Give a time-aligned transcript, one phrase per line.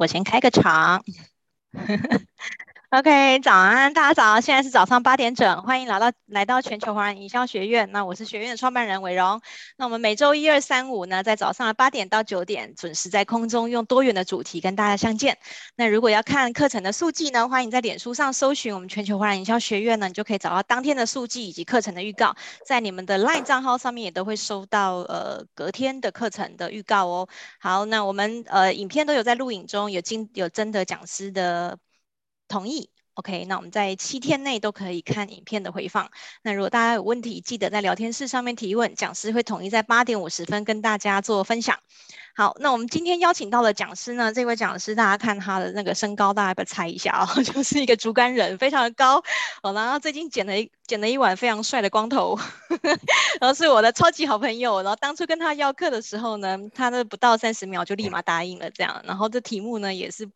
[0.00, 1.04] 我先开个场。
[2.90, 7.88] OK，早安，大家早，现在是早上八点整，欢迎来到来到全球华人营销学院。
[7.92, 9.40] 那我是学院的创办人韦荣。
[9.76, 15.38] 那我们每周一、二、三、五呢，在早上的八点到九点，准时在空中用多元的主题跟大家相见。
[15.76, 22.34] 那如果要看课程的速记呢，欢迎在脸书上搜寻我们全球华人营销学院呢，你就可以找到当天的速记以及课程的预告。
[22.66, 27.28] 在你们的 LINE 账号上面也都会收到呃隔天的课程的预告哦。
[27.60, 31.78] 好，那我们呃影片都有在录影中，有经有征得讲师的。
[32.50, 36.10] 同意，OK，那我们在七天内都可以看影片的回放。
[36.42, 41.78] 那如果大家有问题，记得在聊天室上面提问，讲师会统一在八点五十分跟大家做分享。
[42.34, 49.22] 好，那我们今天邀请到的讲师呢，这位讲师大家看他的那个身高，大家不要猜一下哦， 就是一个竹竿人，非常的高
[49.62, 52.36] 哦，然后最近剪了一剪了一碗非常帅的光头，
[53.40, 54.82] 然后是我的超级好朋友。
[54.82, 60.28] 然后当初跟他要课的时候呢，他呢不到三十秒就立马答应了这样，然后这题目呢也是。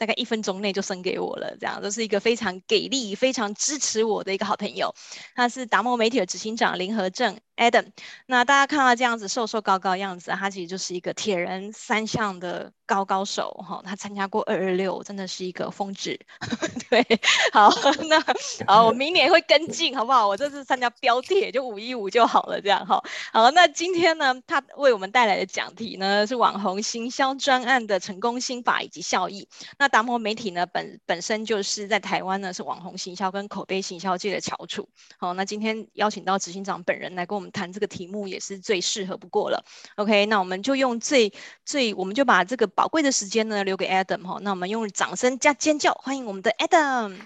[0.00, 4.94] 大概一分钟内就送给我了，这样都是一个非常给力、非常支持我的一个好朋友。
[5.34, 7.92] 他是达摩媒体的执行长林和正 Adam。
[8.26, 13.82] 那大家看到这样子瘦瘦高高的样子，他其实就是一个铁人三项的高高手哈。
[13.84, 16.18] 他参加过二二六，真的是一个峰值。
[16.88, 17.04] 对，
[17.52, 17.70] 好，
[18.08, 18.18] 那
[18.66, 20.26] 好，我明年会跟进，好不好？
[20.26, 23.02] 我这次参加标铁就五一五就好了，这样哈。
[23.32, 29.46] 好，那今天呢，他为我们带来的讲题呢是网红行销专案的成功心法以及效益。
[29.78, 34.88] 那达摩媒体呢，本本身就是在台湾呢，是网红行销跟口碑行销界的翘楚。
[35.18, 39.64] 好，那今天邀请到执行长本人来跟我们谈这个题目，也是最适合不过了。
[39.96, 41.32] OK，那我们就用最
[41.64, 44.38] 最，我们就把这个宝贵的时间呢留给 Adam 哈。
[44.42, 47.16] 那我们用掌声加尖叫欢迎我们的 Adam。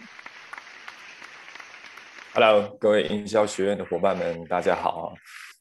[2.32, 5.14] Hello，各位营销学院的伙伴们，大家好。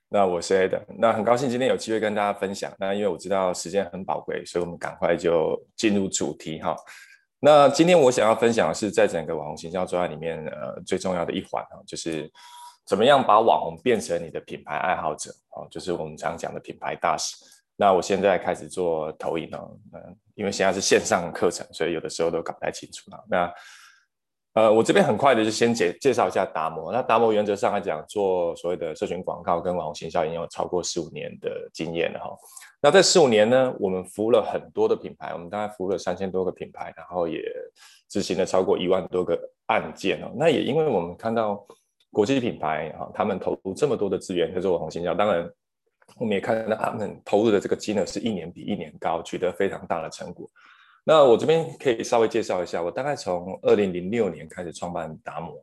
[0.10, 2.72] 那我是 Adam，那很高兴今天有机会跟大家分享。
[2.80, 6.76] 那因为我知道时间很宝贵，所以我们赶快就进入主题哈。
[7.40, 12.32] 那今天我想要分享的是，在整个网红行销专案里面，呃，最重要的一环啊，就是
[12.86, 17.36] 怎么样把网红变成你的品牌爱好者啊，就是我们常讲的品牌大使。
[17.76, 19.60] 那我现在开始做投影呢，
[19.94, 23.10] 嗯，因为现在是线上课程，所以有的时候都搞不太清楚。
[23.28, 23.52] 那
[24.54, 26.92] 呃，我这边很快的就先介介绍一下达摩。
[26.94, 32.38] 那达摩原则上来讲，做所谓的社群广告跟网红行销已经有超过十五年的经验了哈。
[32.80, 37.42] 那这十五年呢，我们服务了很多的品牌，我们大概服务了三千多个品牌，然后也
[38.08, 40.32] 执行了超过一万多个案件哦。
[40.36, 41.66] 那也因为我们看到
[42.14, 45.50] 国际品牌哈，他们投入这么多的资源在做网红行销，当然
[46.18, 50.50] 我们也看到他们投入的这个金额是一年比一年高，取得非常大的成果。
[51.04, 55.62] 那我这边可以稍微介绍一下，我大概从二零零六年开始创办达摩。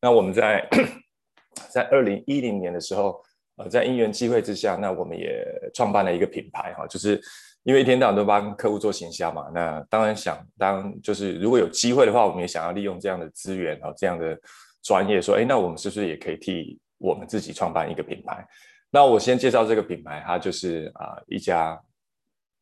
[0.00, 0.66] 那我们在
[1.70, 3.22] 在二零一零年的时候，
[3.56, 5.44] 呃，在因缘机会之下，那我们也
[5.74, 7.20] 创办了一个品牌哈，就是
[7.64, 14.36] 因为一天到晚都帮客户做行销嘛，那当然想当就是如果有机会的话，我们也想要利用这样的资源啊，这样的
[14.82, 18.46] 专业，说，哎，那我们是不是也可以替我们自己创办一个品牌？
[18.90, 21.80] 那我先介绍这个品牌，它就是啊、一家。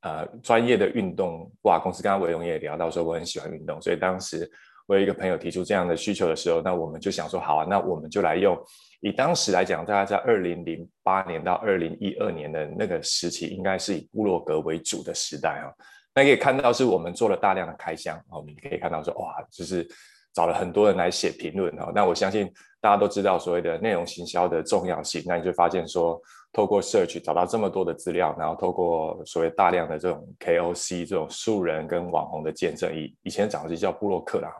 [0.02, 4.48] 呃，专业的运动哇公司，刚刚伟荣也聊到说，我很喜欢运动，所以当时
[4.86, 8.56] 我有一个朋友提出这样的需求的时候，那我们就想说，好啊，那我们就来用。
[9.00, 15.66] 以当时来讲，大概在二零零八年到二零一二年的那个时期，应该是以布洛格为主的时代啊。
[16.14, 19.84] 那可以看到，是我们做了大量的开箱，我们可以看到说，哇，就是
[20.32, 21.92] 找了很多人来写评论哈。
[21.94, 22.50] 那我相信
[22.80, 26.20] 大家都知道所谓的内容行销的重要性，那你就发现说。
[26.50, 34.50] 透过 search 找到这么多的资料，然后透过所谓大量的这种 KOC 这种素人跟网红的见证，以以前讲的是叫布洛克啦，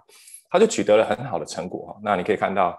[0.50, 1.98] 他就取得了很好的成果。
[2.02, 2.78] 那你可以看到，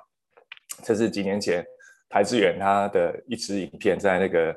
[0.83, 1.65] 这是几年前
[2.07, 4.55] 台资源他的一支影片，在那个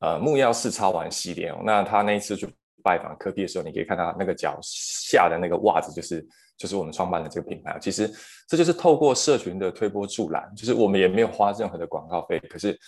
[0.00, 1.62] 呃木曜4超玩系列哦。
[1.64, 2.48] 那他那一次就
[2.84, 6.24] 拜访科比的时候，你可以看到那个脚下的那个袜子，就是
[6.56, 7.76] 就是我们创办的这个品牌。
[7.80, 8.08] 其实
[8.46, 12.78] 这就是透过社群的推波助澜，就是我们也没有花任何的广告费，可是。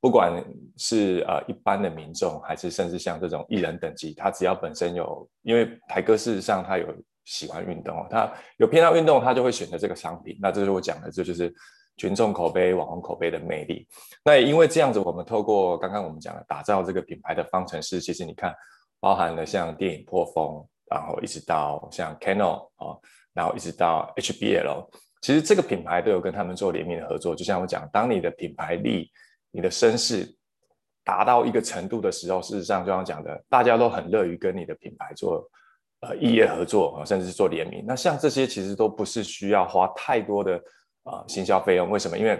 [0.00, 0.32] 不管
[0.76, 6.86] 是呃一般的民众，还是甚至像这种艺人等级，他只要本身有，因为台哥事实上他有
[7.24, 10.38] 喜欢运动哦，他有偏好运动，他就会选择这个商品。
[10.40, 11.52] 那这是我讲的，这就是
[11.96, 13.88] 群众口碑、网红口碑的魅力。
[14.24, 18.54] 那也因为这样子，我们透过刚刚我们讲的打造这个品牌的方程式，其实你看，
[19.00, 22.96] 包含了像电影破风，然后一直到像 Canon 啊，
[23.32, 24.88] 然后一直到 HBL，
[25.22, 27.34] 其实这个品牌都有跟他们做联名的合作。
[27.34, 29.10] 就像我讲，当你的品牌力
[29.50, 30.36] 你的声势
[31.04, 35.48] 达到一个程度的时候，事实上就像讲的，大家都很乐于跟你的品牌做
[36.00, 37.84] 呃异业合作啊，甚至是做联名。
[37.86, 40.60] 那像这些其实都不是需要花太多的
[41.04, 41.88] 啊、行销费用。
[41.88, 42.18] 为什么？
[42.18, 42.38] 因为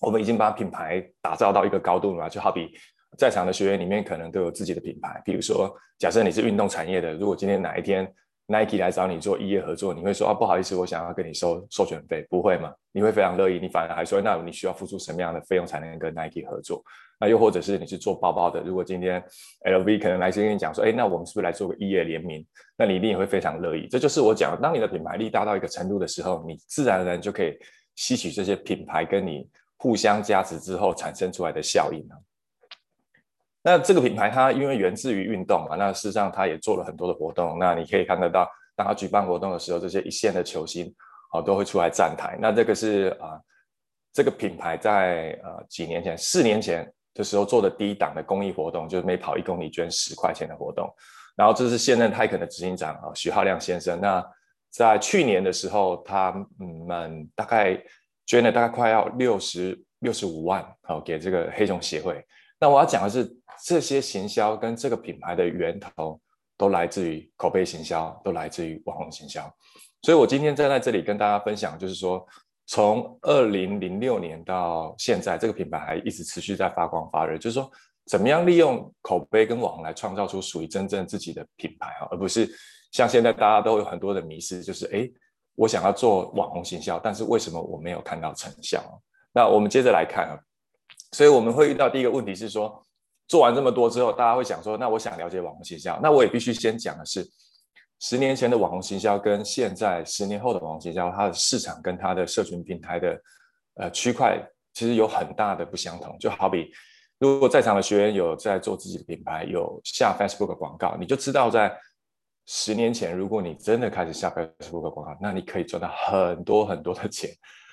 [0.00, 2.28] 我们已经把品牌打造到一个高度了嘛。
[2.28, 2.76] 就好比
[3.18, 5.20] 在场的学员里面，可能都有自己的品牌。
[5.24, 8.10] 比如说，假设你是运动产业的，如果今天哪一天
[8.46, 12.72] Nike 来找你做一业合作，你会说啊，不好意思，我想要跟你收授权费，不会吗？
[12.92, 16.82] 你会非常乐意，你反而还说，那你需要付出什么样的费用才能跟 Nike 合作？
[17.20, 19.22] 那又或者是你是做包包的，如果今天
[19.64, 22.44] LV 可能来先跟你讲说，哎，那我们是不是来做个一业联名？
[22.76, 23.86] 那你一定也会非常乐意。
[23.86, 27.56] 这就是我讲，当你的品牌力大到一个程度的时候，你自然而然就可以
[27.94, 32.04] 吸取这些品牌跟你互相加持之后产生出来的效应。
[33.64, 37.58] 那这个品牌它因为源自于运动嘛，那事实上它也做了很多的活动。
[37.58, 40.92] 那你可以看得到，当它举办活动的时候，这些一线的球星
[41.30, 42.36] 啊都会出来站台。
[42.40, 43.40] 那这个是啊，
[44.12, 50.92] 这个品牌在呃几年前，四年前的时候做的第一档的公益活动，就是每跑一公里捐十块钱的活动。
[51.36, 54.00] 然后这是现任泰肯的执行长啊许浩亮先生。
[54.00, 54.22] 那
[54.70, 57.80] 在去年的时候，他们大概
[58.26, 62.22] 捐了大概快要六十六十五万，好给这个黑熊协会。
[62.62, 63.36] 那我要讲的是。
[63.64, 66.20] 这些行销跟这个品牌的源头
[66.56, 69.40] 都来自于口碑行销，都来自于网红行销。
[70.00, 72.26] 所以我今天站在这里跟大家分享，就是说，
[72.66, 77.38] 从二零零六年到现在，这个品牌还一直持续在发光发热。
[77.38, 77.70] 就是说，
[78.06, 82.50] 怎么样利用口碑跟网红来创造出属于真正自己的品牌啊，而不是
[82.90, 85.08] 像现在大家都有很多的迷思，就是哎，
[85.54, 88.82] 我想要做网红行销，但是为什么我没有看到成效？
[89.32, 90.38] 那我们接着来看啊，
[91.12, 92.84] 所以我们会遇到第一个问题是说。
[93.28, 97.26] 做完这么多之后，大家会想说：“那我想了解网红行销，那我也必须先讲的是，
[97.98, 103.22] 十年前的网红行销跟现在十年后的网红行销，它的市场跟它的社群平台的
[103.76, 104.38] 呃区块
[104.74, 106.14] 其实有很大的不相同。
[106.18, 106.70] 就好比，
[107.18, 111.74] 如果在场的学员有在做自己的品牌，有下 Facebook 广告，你就知道，在
[112.44, 117.30] 十年前，如果你真的开始下 Facebook 广告，那你可以赚到很多很多的钱。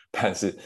[0.09, 0.57] 但是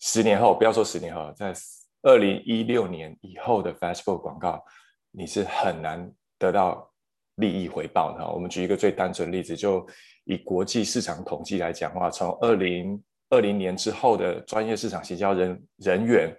[0.00, 1.54] 十年后，不要说十年后，在
[2.02, 4.64] 二零一六年以后的 Facebook 广告，
[5.10, 6.90] 你是很难得到
[7.36, 8.26] 利益回报的。
[8.26, 9.86] 我们举一个最单纯的例子，就
[10.24, 16.34] 以国际市场统计来讲的话，从二零二零年之后的专业市场行销人人员，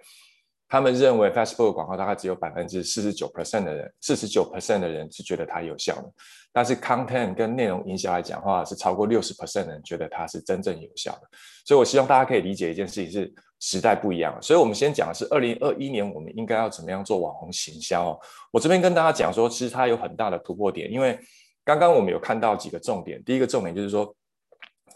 [0.72, 6.10] 他们认为 Facebook 广告大概只有百分之四十九 percent 的人，四十九 percent 的人是觉得它有效的。
[6.50, 11.28] 但是 content 跟内容营销来讲的话，是超过六十 percent 的人觉得它是真正有效的。
[11.66, 13.30] 所以我希望大家可以理解一件事情是。
[13.64, 18.18] 时代不一样，所以我们先讲的是二零二一年，我们应该要怎么样做网红行销哦。
[18.50, 21.16] 我这边跟大家讲说，其实它有很大的突破点，因为
[21.64, 23.22] 刚刚我们有看到几个重点。
[23.22, 24.12] 第一个重点就是说，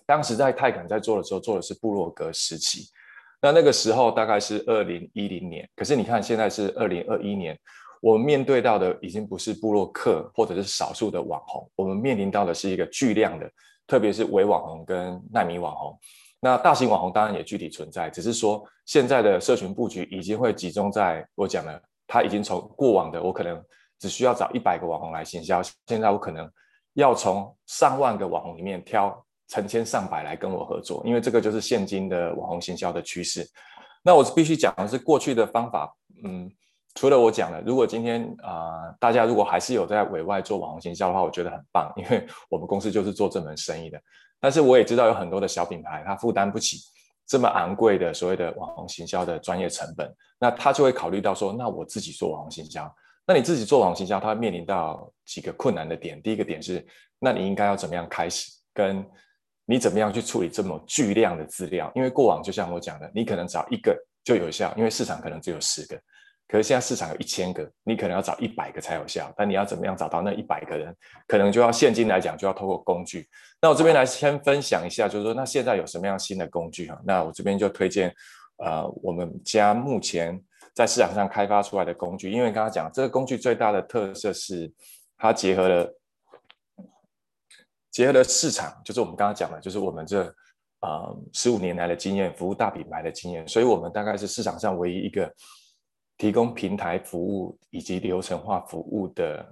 [0.04, 2.88] 当时在泰肯在做的时候，做的是部落格时期，
[3.40, 5.68] 那那个时候大概是二零一零年。
[5.76, 7.58] 可是你看，现在是二零二一年，
[8.00, 13.50] 我们面对到的已经不是部落客或者是少数的网红，我们面临到的是一个巨量的，
[13.86, 15.98] 特别是伪网红跟难民网红。
[16.40, 23.60] 那大型网红当然也具体存在，只是说现在的社群布局已经会集中在我讲的，他已经从过往的我可能
[23.98, 26.48] 只需要找一百个网红来行销，现在我可能
[26.92, 33.48] 要从上万个网红里面挑成千上百来跟我合作，因为这个就是现今的网红行销的趋势。
[34.02, 35.92] 那我必须讲的是过去的方法，
[36.24, 36.50] 嗯，
[36.94, 44.00] 除了我讲的，如果今天啊、大家如果还是有在委外做网红行销的话，我觉得很棒，因为我们公司就是做这门生意的。
[44.38, 46.78] 但是我也知道有很多的小品牌，他负担不起
[47.26, 52.94] 这么昂贵的所谓的网红行销的专业成本，那他就会考虑到说，那我自己做网红行销。
[53.26, 56.22] 那你自己做网红行销，他面临到几个困难的点。
[56.22, 56.86] 第一个点是，
[57.18, 59.04] 那你应该要怎么样开始，跟
[59.66, 61.92] 你怎么样去处理这么巨量的资料？
[61.94, 63.94] 因为过往就像我讲的，你可能找一个
[64.24, 66.00] 就有效，因为市场可能只有十个。
[66.48, 69.34] 可是现在市场有一千个，你可能要找一百个才有效。
[69.36, 70.94] 但你要怎么样找到那一百个人？
[71.26, 73.28] 可能就要现今来讲，就要透过工具。
[73.60, 76.96] 那我这边来先分享一下，就是说，那现在有什么样新的工具哈？
[77.04, 78.14] 那我这边就推荐，
[78.58, 80.40] 呃，我们家目前
[80.72, 82.30] 在市场上开发出来的工具。
[82.30, 84.72] 因为刚刚讲这个工具最大的特色是，
[85.18, 85.92] 它结合了
[87.96, 90.22] 结合了市场，就是我们刚刚讲的，就是我们这
[90.80, 95.32] 呃十五年来的经验，服务大品牌的经验，所以我们大概是市场上唯一一个。
[96.18, 99.46] 提供平台服务以及流程化服务的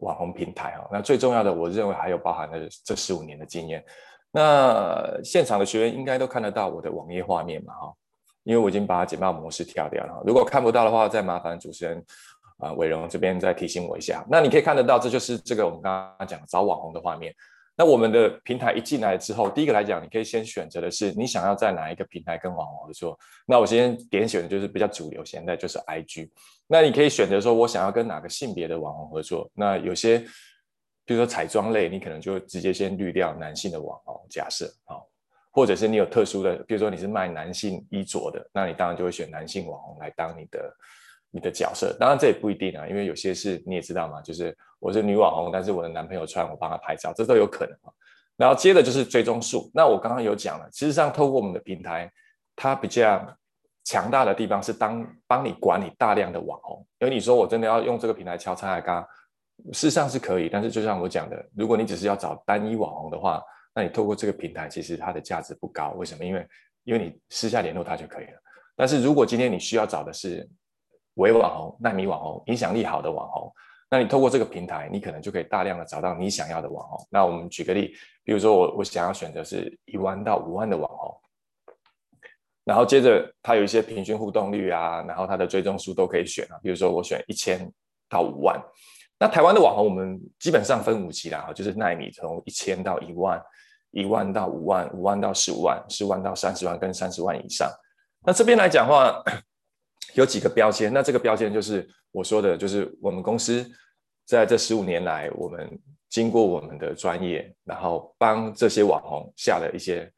[0.00, 3.84] 网红平台哈，那最重要的，我认为还有包含了这十五年的经验。
[4.32, 7.94] 那现场的学员应该都看得到我的网页画面嘛哈，
[8.42, 10.20] 因为我已经把简报模式跳掉了。
[10.26, 12.04] 如果看不到的话，再麻烦主持人
[12.58, 14.26] 啊伟荣这边再提醒我一下。
[14.28, 17.32] 那你可以看得到，这就是这个我们刚刚讲找网红的画面。
[17.76, 23.18] 那我们的平台一进来之后，第一个来讲，你可以先选择的是你想要在哪一个平台跟网红合作。
[23.46, 26.30] 那我先点选的就是比较主流，现在就是 IG。
[26.66, 29.50] 那你可以选择说，我想要跟哪个性别的网红合作。
[29.54, 30.18] 那有些，
[31.04, 34.96] 比如说彩妆类，你可能就直接先滤掉男性的网红，假设啊，
[35.52, 40.74] 或者是你有特殊的，比如说你是卖男性衣着的，那你当然就会选男性网红来当你的
[41.36, 41.94] 你的角色。
[42.00, 47.92] 当然这也不一定啊，因为有些事你也知道嘛，就是我是女网红，但是我的男朋友穿我帮他拍照，这都有可能啊。
[48.38, 52.10] 然后接着就是追踪数，那我刚刚有讲了，其实上透过我们的平台，
[52.54, 53.22] 它比较
[53.84, 59.06] 强大的地方是当帮你管理大量的网红，因为你说我真的要用这个平台敲叉来嘎，
[59.72, 63.42] 事实上是可以，但是就像我讲的，如果你只是要找单一网红的话，
[63.74, 66.24] 那你透过这个平台其实它的价值不高，为什么？
[66.24, 66.48] 因为
[66.84, 68.42] 因为你私下联络他就可以了。
[68.78, 70.46] 但是如果今天你需要找的是
[71.16, 73.52] 伪网红、纳米网红、影响力好的网红，
[73.90, 77.06] 那你透过这个平台，你可能就可以大量的找到你想要的网红。
[77.10, 77.94] 那我们举个例，
[78.24, 81.14] 比如说我我想要选择是一万到五万的网红，
[82.64, 86.58] 然后接着它有一些平均互动率啊，然后它的追踪数都可以选啊。
[86.62, 87.70] 比如说我选一千
[88.08, 88.60] 到五万，
[89.18, 93.40] 那台湾的网红我们基本上分五级啦，就是奈米从一千到一万，
[93.92, 97.70] 一万到五万，五万到十五万，十万到三十万跟三十万以上。
[98.26, 99.22] 那这边来讲的话，
[100.16, 101.88] 有几个标签，那这个标签就是。
[102.12, 103.70] 我说的就是我们公司
[104.24, 110.10] 在这十五年来，我们经过我们的专业，然后帮这些网红下了一些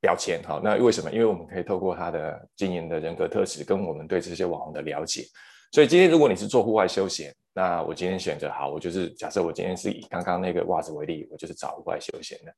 [0.00, 0.40] 标签。
[0.44, 1.10] 好，那为什么？
[1.10, 5.24] 因为我们可以透过他的经营的人格特质，跟我们对这些网红的了解。
[5.72, 12.54] 所以今天如果你是做户外休闲，那我今天选择好，我就是假设我今天是以刚刚那个袜子为例，我就是找户外休闲的。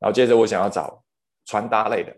[0.00, 1.00] 然后接着我想要找
[1.44, 2.12] 穿搭类的，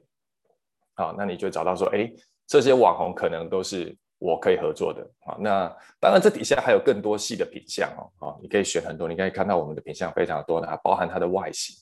[0.94, 2.10] 好，那你就找到说，哎，
[2.46, 3.94] 这些网红可能都是。
[4.24, 5.68] 我可以合作的啊，那
[6.00, 11.76] 当然这底下还有更多细的品相哦，啊，你可以选很多，你可以看到我们的品相非常多，它包含它的外形，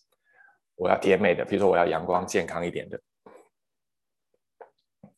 [0.74, 3.00] 我要甜美的，比如说我要阳光健康一点的，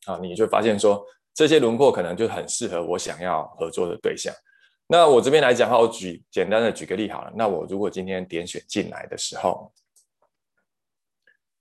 [0.05, 1.03] 啊，你就发现说
[1.33, 4.31] 这些轮廓可能就很适合我想要合作的对象。
[4.85, 9.73] 那我这边来讲哈，我举简单的举个例好了，那我如果今天点选进来的时候，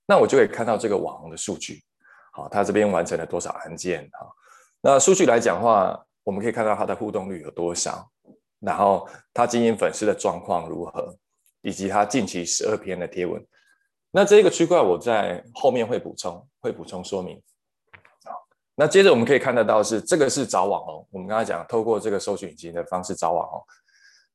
[0.04, 1.82] 那我就可以看到这个网红的数据，
[2.34, 4.30] 好，他这边完成了多少案件哈。
[4.86, 8.06] 那数据来讲的话，我们可以看到它的互动率有多少，
[8.60, 11.16] 然后它经营粉丝的状况如何，
[11.62, 13.42] 以及它近期十二篇的贴文。
[14.10, 17.42] 那这个区块我在后面会补充，会补充说明。
[18.26, 18.32] 好，
[18.74, 23.64] 那接着我们可以看得到是这个是找网红，我们刚才讲透过这个搜寻引擎的方式找网红。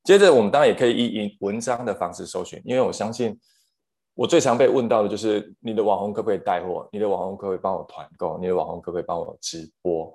[0.03, 3.39] 接着我们当然也可以以文章的方式搜寻，因为我相信
[4.15, 6.89] 我最常被问到的就是你的网红可不可以带货？
[6.91, 8.36] 你的网红可不可以帮我团购？
[8.39, 10.12] 你的网红可不可以帮我直播？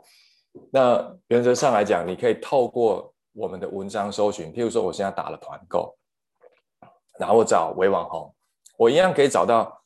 [0.71, 5.97] 那原则上来讲，你可以透过我们的文章搜寻，譬如说我现在打了团购，
[7.19, 8.35] 然后我找伪网红，
[8.77, 9.83] 我一样可以找到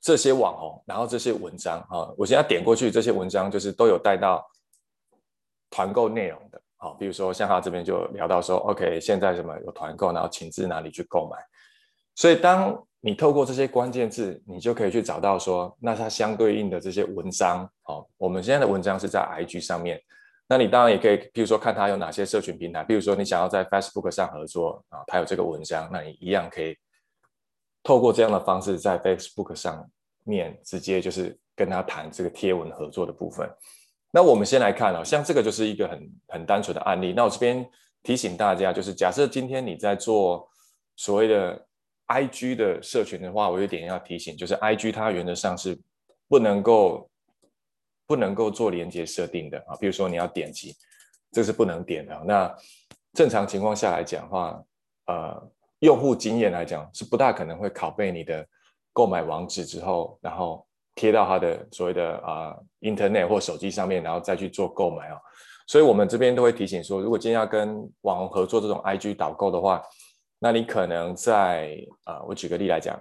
[0.00, 4.44] 这些网红，然后这些文章啊，我现在点过去，这些文章就是都有带到
[5.70, 11.36] 团购内容的，好，比如说像他这边就聊到说，OK，现在什么有团购，然后请至哪里去购买，
[12.14, 20.00] 所以当你透过这些关键字，你就可以去找到说，那它相对应的这些文章，哦，我们现在的文章是在 IG 上面，
[20.48, 26.74] 那你当然也可以，譬如说看它有哪些社群平台，比如说你想要在 Facebook 上合作啊，它有这个文章，那你一样可以
[27.82, 29.86] 透过这样的方式在 Facebook 上
[30.22, 33.46] 面直接就是跟他谈这个贴文合作的部分。
[34.10, 37.12] 那我们先来看哦，像这个就是一个很很单纯的案例。
[37.12, 37.68] 那我这边
[38.02, 40.48] 提醒大家，就是假设今天你在做
[40.96, 41.66] 所谓的。
[42.06, 45.78] I G 的社群的话，我有点要提醒，就是 I G 它原则上是
[46.28, 47.08] 不能够
[48.06, 49.74] 不能够做连接设定的啊。
[49.80, 50.74] 比如说你要点击，
[51.32, 52.22] 这是不能点的。
[52.26, 52.54] 那
[53.14, 54.62] 正常情况下来讲的话，
[55.06, 58.46] 呃，用户经验来讲是不大可能会拷贝你的
[58.92, 65.18] 购买网址之后，然后贴到他的所谓的啊、Internet 或手机上面，然后再去做购买啊。
[65.66, 69.82] 所以我们这边都会提醒说，如果今天要跟网红合作这种 I G 导购的话。
[70.44, 72.94] 那你可能在啊、呃，我举个例来讲，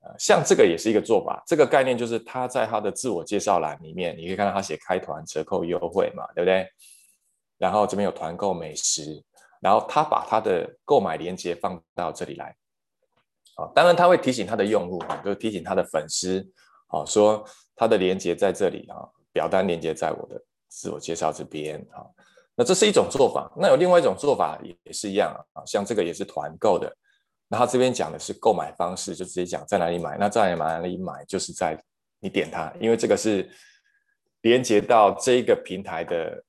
[0.00, 1.42] 呃，像这个也是一个做法。
[1.46, 6.66] 这个概念就是他在他的自我介绍栏里面，你可以看到他写开团折扣优惠嘛，对不对？
[7.58, 9.22] 然后这边有团购美食，
[9.60, 12.56] 然后他把他的购买链接放到这里来。
[13.56, 16.40] 啊，当然他会提醒他的用户啊，就提醒他的粉丝，
[16.86, 17.44] 啊，说
[17.76, 22.08] 他的链接在这里啊，表单链接在我的自我介绍这边啊。
[22.54, 26.94] 那这是一种做法，那有另外一种做法也是一样啊，像这个也是团购的，
[27.48, 31.82] 那他这边讲的是购买方式，就直接讲在哪里买，那在哪里买就是在
[32.20, 33.50] 你点它，因为这个是
[34.42, 36.44] 连接到这个平台的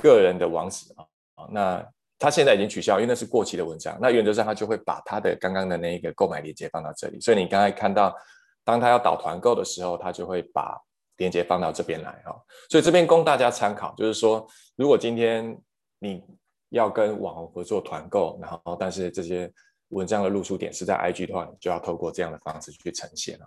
[0.00, 1.84] 个人的网址啊，那
[2.16, 8.14] 他现在已经取消，因为那是过期的文章，那原则上他就会把他的刚刚的那一个购买链接放到这里，所以你刚才看到，
[8.62, 10.80] 当他要导团购的时候，他就会把。
[11.16, 12.34] 链接放到这边来哈，
[12.68, 15.56] 所以这边供大家参考，就是说，如果今天
[16.00, 16.22] 你
[16.70, 19.50] 要跟网红合作团购，然后但是这些
[19.90, 23.46] 文章的露出点是在 IG 的话，你就要透过这样的方式去呈现了。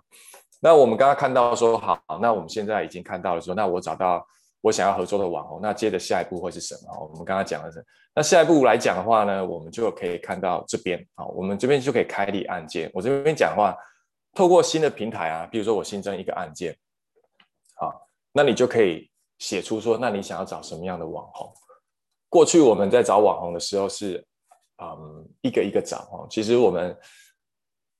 [0.60, 4.26] 那我们刚刚看到说，好，那我们现在已经看到了说，那我找到
[4.60, 7.08] 我想要合作的网红，那接着下一步会是什么？
[7.12, 7.84] 我们刚刚讲的是，
[8.14, 12.90] 那下一步来讲的话呢，我们就可以看到这边，好，我们这边就可以开立案件。
[12.94, 13.76] 我这边讲的话，
[14.34, 16.76] 透过新的平台啊，比如说我新增一个案件，
[18.38, 21.52] 那你就可以写出说，那你想要找什么样的网红？
[22.28, 24.24] 过去我们在找网红的时候是，
[24.80, 26.26] 嗯，一个一个找哦。
[26.30, 26.96] 其实我们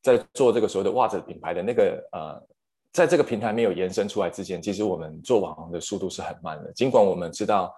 [0.01, 2.49] 在做这个所谓的袜子品牌的那个呃。
[2.91, 6.73] 在这个平台没有延伸出来之前，其实我们做网红的速度是很慢的。
[6.73, 7.73] 尽管我们知道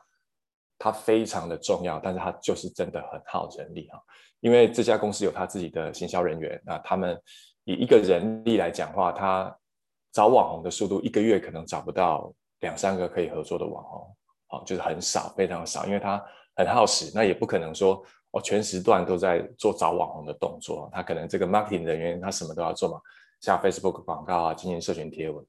[0.79, 4.01] 它非常的重要，但是它就是真的很耗人力哈。
[4.39, 7.21] 因为这家公司有他自己的行销人员，那他们
[7.65, 9.55] 以一个人力来讲话，他
[10.13, 14.17] 找网红的速度一个月可能找不到两三个可以合作的网红，
[14.49, 16.23] 好，就是很少，非常少，因为他
[16.57, 23.01] 很耗时，那也不可能说我全时段都在做找网红的动作，他可能这个 marketing 人员他什么都要做嘛。
[23.41, 25.43] 像 Facebook 广告啊，经营社群贴文，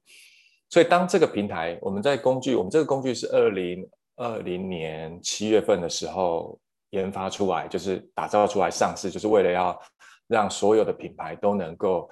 [0.70, 6.58] 所以当这个平台我们在工具，我们这个工具是二零二零年七月份的时候
[6.90, 9.78] 研发出来，就是打造出来上市，就是为了要
[10.26, 12.08] 让所有的品牌都能够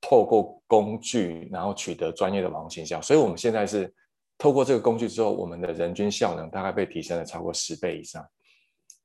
[0.00, 3.02] 透过工具，然后取得专业的网红形象。
[3.02, 3.92] 所以我们现在是
[4.38, 8.26] 透过这个工具之后，我们的人均效能大概被提升了超过十倍以上。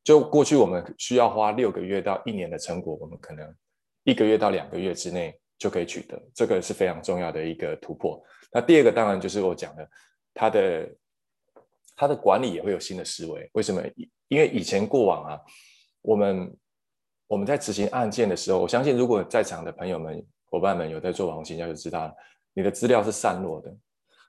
[0.03, 3.55] 就过去我们需要花六个月到一年的成果，我们可能
[4.03, 5.37] 一个月到两个月之内。
[5.61, 8.19] 就可以取得，这个是非常重要的一个突破。
[8.51, 9.87] 那第二个当然就是我讲的，
[10.33, 10.89] 它的
[11.95, 13.47] 它的管理也会有新的思维。
[13.53, 13.79] 为什么？
[14.27, 15.39] 因为以前过往啊，
[16.01, 16.57] 我们
[17.27, 22.15] 我们在执行案件的时候，我相信如果在场的朋友们、伙伴们有在做网红行销，就知道了
[22.55, 23.71] 你的资料是散落的，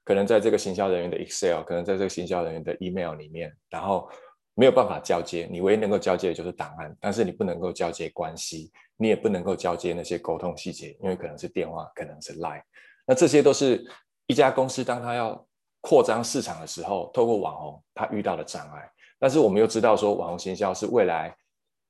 [0.05, 4.09] 可能在这个行销人员的 Excel，可能在这个行销人员的 Email 里面，然后
[4.55, 5.49] 没有办法交接。
[5.51, 8.73] 你唯一能够交接的就是档案，但是你不能够交接关系。
[8.99, 12.63] 你也不能够交接那些沟通细节，因为可能是电话，可能是 Line，
[13.05, 13.85] 那这些都是
[14.29, 15.45] 一家公司当他要
[15.81, 18.89] 扩张市场的时候，透过网红他遇到的障碍。
[19.19, 21.35] 但是我们又知道说，网红行销是未来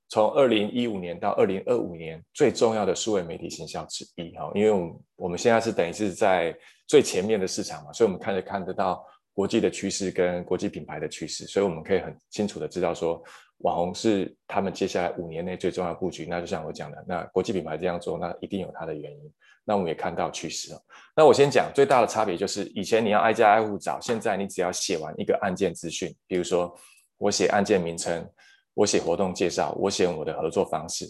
[0.09, 6.57] 从二零一五年到二零二五年最重要的数位媒体行销之一哈，因为我们我们现在是等于是在
[6.93, 9.03] 最前面的市场嘛，所以我们看着看得到
[9.33, 13.23] 国际的趋势跟国际品牌的趋势，所以我们可以很清楚的知道说。
[13.59, 19.33] 网红是他们接下来五年内最重要的布局，那就像我讲的，那国际品牌这样做，那一定有它的原因。
[19.65, 20.83] 那我们也看到趋势了。
[21.17, 26.77] 那我先讲最大的差别就是，以前你要挨家挨户找，现在你只要写完一个案件资讯，比如说
[27.19, 28.29] 我写案件名称，
[28.75, 31.07] 我写活动介绍，我写我的合作方式，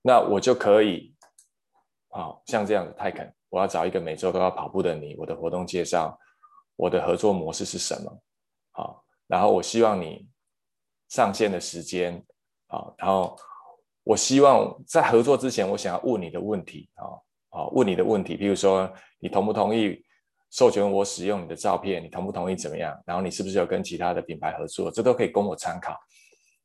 [0.00, 1.12] 那我就可以，
[2.08, 6.18] 好像这样子，泰肯，我要找一个每周都要跑步的你，我的活动介绍，
[6.76, 8.20] 我的合作模式是什么？
[8.72, 10.28] 好，然后我希望你。
[11.10, 12.22] 上线的时间
[12.66, 13.34] 啊，然后
[14.04, 20.04] 我希望在合作之前，我想要问你的问题啊，啊，问你的问题，比如说你同不同意
[20.50, 22.04] 授权我使用你的照片？
[22.04, 22.94] 你同不同意怎么样？
[23.06, 24.90] 然后你是不是有跟其他的品牌合作？
[24.90, 25.98] 这都可以供我参考。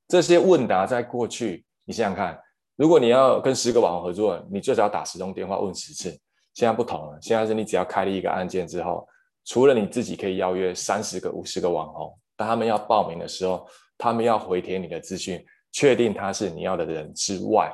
[0.09, 2.37] 这些问答在过去，你想想看，
[2.75, 6.09] 如果你要跟十个网红合作，你最少打十通电话问十次。
[6.53, 9.07] 现在不同了，现在是你只要开了一个案件之后，
[9.45, 13.67] 除了你自己可以邀约三十个、五十个网红，当他们要报名的时候。
[13.95, 17.71] 他们要回填你的资讯，确定他是你要的人之外，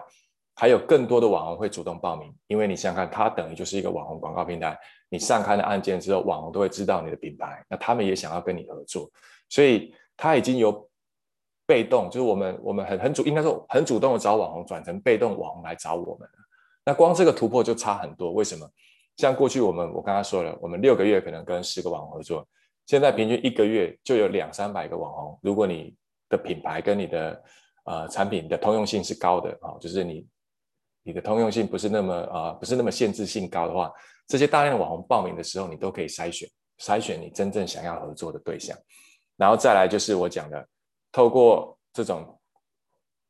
[0.54, 4.78] 还有更多的网红会主动报名，因为你想想看，它等于就是一个网红广告平台。
[5.10, 9.10] 你上开了案件之后，网红都会知道你的品牌，那他们也想要跟你合作，
[9.48, 10.88] 所以他已经有
[11.70, 16.28] 被动，就是我们我们很很主，应该说很主动的找网红，转成被动网红来找我们。
[16.84, 18.32] 那光这个突破就差很多。
[18.32, 18.68] 为什么？
[19.18, 22.48] 像过去我们我刚刚说了，我们六个月可能跟十个网红合作，
[22.88, 25.40] 现在平均一个月就有两三百个网红。
[25.44, 25.96] 如果你
[26.28, 27.44] 的品牌跟你的
[27.84, 30.28] 呃产品的通用性是高的啊，就是你
[31.04, 33.92] 你的通用性不是那么啊不是那么限制性高的话，
[34.26, 38.76] 这些大量的网红报名的时候，你都可以筛选筛选你真正想要合作的对象，
[39.38, 40.68] 然后再来就是我讲的，
[41.12, 42.40] 透过这种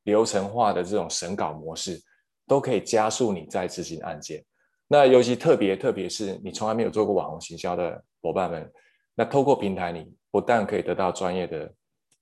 [0.04, 2.02] 流程化的这种审稿模式，
[2.48, 4.44] 都可以加速你在执行案件。
[4.88, 8.72] 那尤其特别特别是你从来没有做过网红行销的伙伴们，
[9.16, 11.72] 那透过平台，你不但可以得到专业的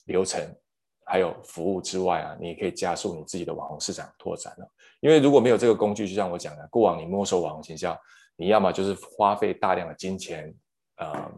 [0.05, 0.41] 流程。
[1.09, 4.69] 还有服务之外啊，你也可以加速你自己的网红市场拓展了。
[4.99, 7.97] 因为如果没有这个工具，就像我讲的，过往你摸索网红行销，
[8.35, 10.53] 你要么就是花费大量的金钱，
[10.97, 11.31] 呃，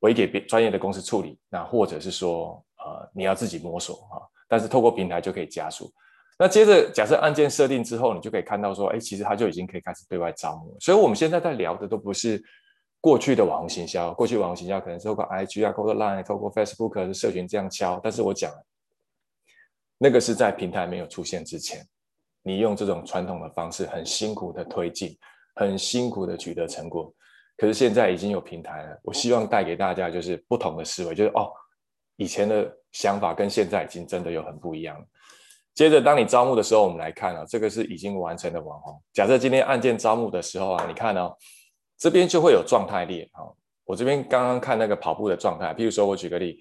[0.00, 4.22] 委给别专业的公司处理，那或者是说，呃，你要自己摸索啊。
[4.48, 5.92] 但是透过平台就可以加速。
[6.38, 10.76] 那接着假设案件设定之后，你就可以看到说，哎，其实它就已经可以开始对外招募。
[10.80, 12.42] 所以我们现在在聊的都不是
[13.00, 18.00] 过去的网红行销，过去网红行销可能是透过 IG 啊，透过 Line，透过 Facebook 的社群这样敲。
[18.02, 18.52] 但是我讲。
[20.02, 21.86] 那个是在平台没有出现之前，
[22.42, 25.14] 你用这种传统的方式很辛苦的推进，
[25.56, 27.12] 很辛苦的取得成果。
[27.58, 31.52] 可是现在已经有平台了，我希望带给大家就是不同的思维，就是哦，
[32.20, 34.94] 以前的想法跟现在已经真的有很不一样。
[35.72, 39.02] 接着，当你招募的时候，我们来看啊，这个是已经完成的网红。
[39.14, 41.34] 假设今天案件招募的时候啊，你看哦，
[41.96, 43.40] 这边就会有状态列啊。
[43.86, 46.60] 我这边刚刚看那个跑步的状态，譬如说我举个例，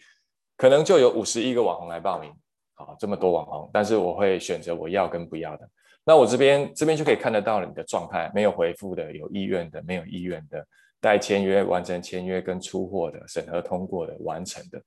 [0.55, 2.31] 可能就有五十一个网红来报名，
[2.75, 5.69] 好，这么多网红，但是我会选择我要跟不要的。
[6.05, 10.65] 那我这边这边就可以看得到你的状态，没有回复的，有意愿的，没有意愿的，
[11.01, 14.81] 待签约、完成签约跟出货的，审核通过的，完成的。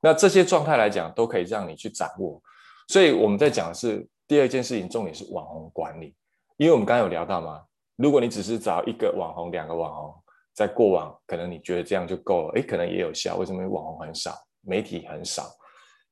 [0.00, 2.40] 那这些状态来讲，都可以让你去掌握。
[2.86, 6.14] 所以我们在讲的是第二件事情，重点是网红管理，
[6.56, 7.62] 因为我们刚刚有聊到嘛，
[7.96, 10.14] 如果你只是找一个网红、两个网红，
[10.54, 13.36] 在过往可能你觉得这样就够了，诶，可能也有效。
[13.36, 13.66] 为什么？
[13.68, 15.44] 网红很少，媒体很少，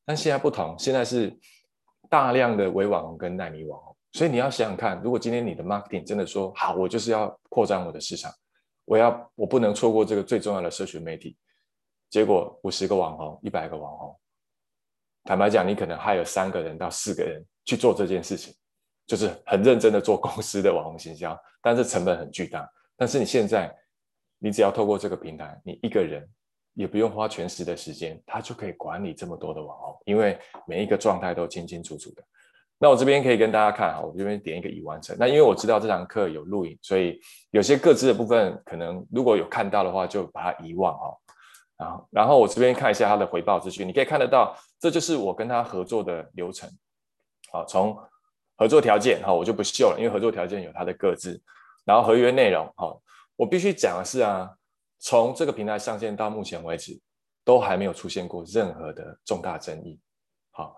[0.04, 1.36] 但现在不同，现在是
[2.08, 8.30] 大量的伪网红跟奈米网红，所以你要想想看，如果今天你的 marketing 真的说好，我就是要扩张我的市场，
[8.84, 11.36] 我要我不能错过这个最重要的社群媒体，
[12.08, 14.16] 结果五十个网红，一百个网红。
[15.24, 18.54] 坦白讲，你可能还有三个人到四个人去做这件事情，
[19.06, 22.68] 就是很认真的做公司的网红行销，但是成本很巨大。
[22.96, 23.74] 但是你现在，
[24.38, 26.24] 你只要透过这个平台，你一个人
[26.74, 32.22] 也不用花全时的时间，他就可以管理这么多的网红，因为每一个状态都清清楚楚的。
[32.78, 35.16] 那我这边可以跟大家看哈，我这边点一个已完成。
[35.18, 37.18] 那因为我知道这堂课有录影，所以
[37.50, 41.16] 有些各自的部分，可能如果有看到的话，就把它遗忘哈。
[41.76, 46.66] 啊，然后我这边看一下他的回报资讯，你可以看得到，这就是我跟他合作的流程。
[47.52, 47.94] 好，从
[48.56, 51.38] 合作条件，好，我就不秀了，因为合作条件有他的各自。
[51.84, 52.98] 然后合约内容，好，
[53.36, 54.50] 我必须讲的是啊，
[55.00, 56.98] 从这个平台上线到目前为止，
[57.44, 60.00] 都还没有出现过任何的重大争议。
[60.52, 60.74] 好，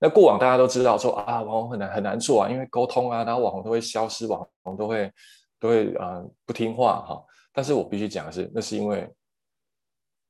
[0.00, 5.12] 那过往大家都知道说啊，网红很难很难做啊，因为沟通啊，然后网红都会消失，网红都会
[5.60, 7.24] 都会啊、不听话哈。
[7.52, 9.08] 但是我必须讲的是，那是因为。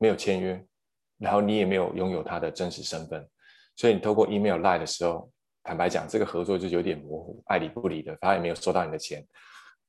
[0.02, 0.60] 没有签约，
[1.18, 3.24] 然后你也没有拥有他的真实身份，
[3.76, 5.30] 所以你透过 email、line 的时候，
[5.62, 9.24] 坦白讲，这个合作就有点模糊，爱理不理的，他也没有收到你的钱，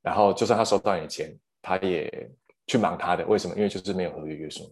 [0.04, 2.30] 然后就算他收到你的钱，他也
[2.68, 3.56] 去忙他的，为什么？
[3.56, 4.72] 因为就是没有合约约束。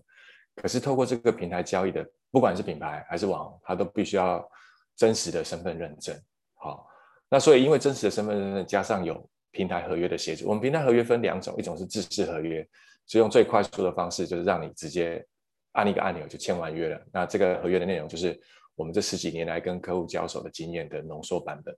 [0.57, 4.47] 可是透过这个平台交易的，不管是品牌还是网，他都必须要
[4.95, 6.15] 真实的身份认证。
[6.53, 6.87] 好，
[7.31, 12.63] 那所以因为真实的身份认证加上有平台合约的协助，我们平台合约分两种，一种是自制合约，
[13.07, 15.25] 是用最快速的方式，就是让你直接。
[15.73, 17.01] 按一个按钮就签完约了。
[17.11, 18.39] 那这个合约的内容就是
[18.75, 21.75] 我们这十几年来跟客户交手的经验的浓缩版本。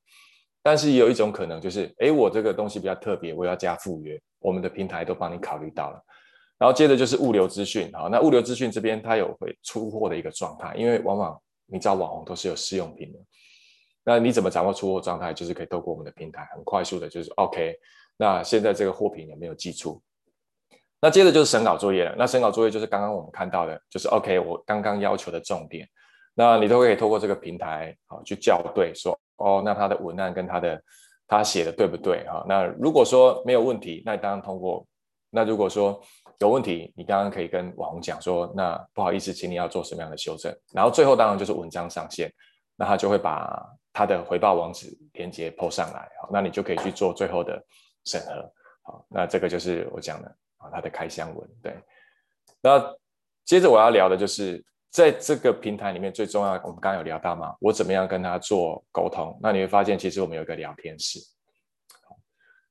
[0.62, 6.02] 但是也有一种可能就是，哎，我这个东西比较特别，我要加附约，我们的平台都帮你考虑到了。
[6.58, 13.20] 然后接着就是物流资讯，好，那物流资讯这边它有会出货的一个状态，因为往往你找网红都是有试用品的。
[14.06, 15.34] 那你怎么掌握出货状态？
[15.34, 17.76] 就是可以透过我们的平台很快速的，就是 OK。
[18.16, 20.02] 那现在这个货品有没有寄出？
[21.04, 22.16] 那接着就是审稿作业了。
[22.18, 25.86] 那审稿作业就是刚刚我们看到的，就是 OK，我刚刚要求的重点。
[26.34, 30.82] 那你都可以透过这个平台好去校对，说哦，那他的文案跟他的
[31.28, 32.46] 他写的对不对哈？
[32.48, 34.88] 那如果说没有问题，那你当然通过。
[35.30, 36.02] 那如果说
[36.40, 40.56] 有问题，你刚刚可以跟网红讲说，那不好意思，请你要做什么样的修正。
[40.72, 42.32] 然后最后当然就是文章上线，
[42.78, 43.62] 那他就会把
[43.92, 47.62] 他的回报网址连接 po 上来，好，那你就可以去做最后的
[48.06, 48.50] 审核。
[48.84, 50.34] 好，那这个就是我讲的。
[50.72, 51.76] 它的开箱文，对。
[52.62, 52.82] 那
[53.44, 59.38] 接着我要聊的就是，在这个平台里面最重要，我们刚刚有聊到嘛，我怎么样跟他做沟通？
[59.42, 61.20] 那你会发现，其实我们有一个聊天室。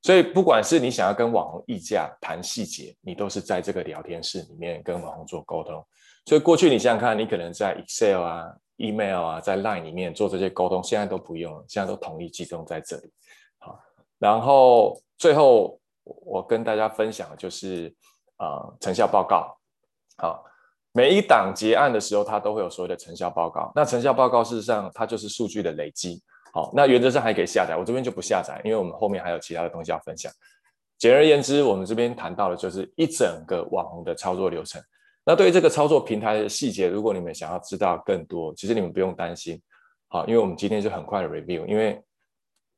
[0.01, 5.85] 所以不管是你想要跟网红议价谈细节，你都是在这个聊天室里面跟网红做沟通。
[6.25, 13.13] 所以过去你想想看，你可能在 Excel 啊、Email 啊、在 Line 里面做这些沟通，现在都不用了，现在都统一集中在这里。
[13.59, 13.79] 好，
[14.17, 15.79] 然后最后。
[16.03, 17.93] 我跟大家分享的就是，
[18.37, 19.57] 呃，成效报告。
[20.17, 20.43] 好，
[20.91, 23.71] 每一档结案的时候，它都会有所谓的成效报告。
[23.73, 26.21] 那成效报告事实上它就是数据的累积。
[26.53, 30.31] 好，那原则上还可以下载，我这边就不下载，因为我们后面还有其他的东西要分享。
[30.97, 34.81] 简而言之，我们这边谈到的就是一整个网红的操作流程。
[35.25, 39.61] 那对于这个操作平台的细节，如果你们想要知道更多，其实你们不用担心。
[40.09, 42.01] 好，因为我们今天就很快的 review，因为。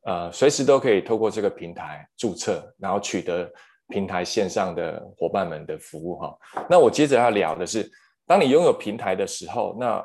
[0.06, 3.52] 呃，随时都可以透过这个平台注册，然后取得
[3.88, 6.38] 平台线上的伙伴们的服务哈。
[6.70, 7.91] 那我接着要聊的是，
[8.28, 10.04] 当你拥有平台的时候，那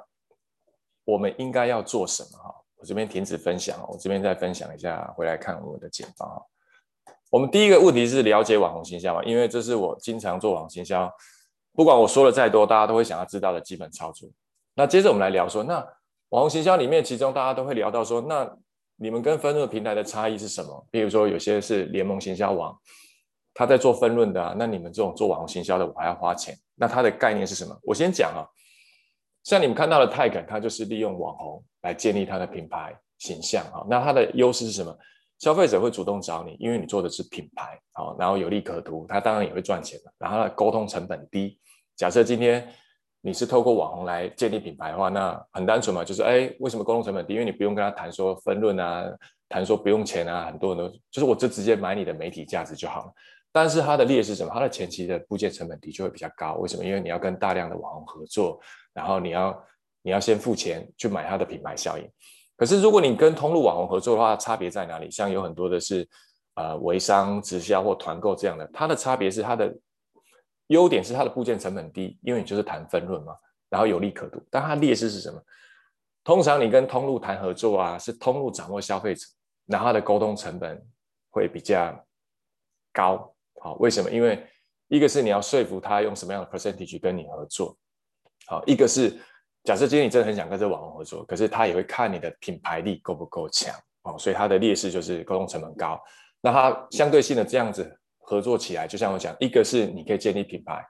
[1.04, 2.54] 我们应该要做什么哈？
[2.76, 6.48] 我这边停止分享，我这边再分享一下，回来看我们的简报。
[7.30, 11.12] 我们第一个问题是了解网红行销嘛，因为这是我经常做网红行销，
[11.74, 14.28] 不管我说的再多，大家都会想要知道的基本操作。
[14.74, 15.74] 那接着我们来聊说，那
[16.30, 18.50] 网红行销里面，其中大家都会聊到说，那
[19.02, 20.86] 你们跟分论平台的差异是什么？
[20.90, 22.78] 比如说，有些是联盟行销网，
[23.54, 27.74] 他在做分论的啊，那你们这种做网红行销的，我还要花钱，那它的概念是什么？
[27.82, 28.44] 我先讲啊，
[29.42, 33.80] 像你们看到的泰肯，它就是利用网红来建立它的品牌形象啊。
[33.88, 34.94] 那它的优势是什么？
[35.38, 40.12] 消费者会主动找你，因为你做的是品牌，好，然后有利可图，它当然也会赚钱的。
[40.18, 41.58] 然后它的沟通成本低。
[41.96, 42.70] 假设今天
[43.22, 47.34] 你是透过网红来建立品牌的话，那很单纯嘛，就是哎，为什么沟通成本低？
[47.34, 49.04] 因为你不用跟他谈说分润啊，
[49.48, 53.12] 谈说不用钱啊，很多人都就是我就直接买你的媒体价值就好了。
[53.52, 54.50] 但是它的劣势什么？
[54.54, 56.54] 它的前期的部件成本的确会比较高。
[56.54, 56.84] 为什么？
[56.84, 58.60] 因为你要跟大量的网红合作，
[58.94, 59.64] 然后你要
[60.02, 62.08] 你要先付钱去买它的品牌效应。
[62.56, 65.10] 可是，如果你跟通路网红合作的话，差别在哪里？
[65.10, 66.06] 像有很多的是，
[66.54, 69.74] 呃，微商直销或团购这样的，它的差别是它的
[70.70, 73.36] 优点是它的部件成本低，因为你就是谈分润嘛，
[73.68, 74.42] 然后有利可图。
[74.50, 75.40] 但它劣势是什么？
[76.24, 79.26] 通常你跟通路谈合作啊，是通路掌握消费者，
[79.66, 80.82] 然后它的沟通成本
[81.30, 81.94] 会比较
[82.92, 83.34] 高。
[83.60, 84.10] 好，为什么？
[84.10, 84.46] 因为
[84.88, 87.76] 一个是你要说服他用什么样的 percentage 跟你合作，
[88.46, 89.16] 好，一个是。
[89.62, 96.00] 假设今天你真的很想跟这网红合作，可是他也会看你的品牌力够不够强哦，所以它的劣势就是沟通成本高。
[96.40, 97.99] 那它相对性的这样子
[98.30, 100.86] 合作起来，就像我讲，一个是你可以建立品牌，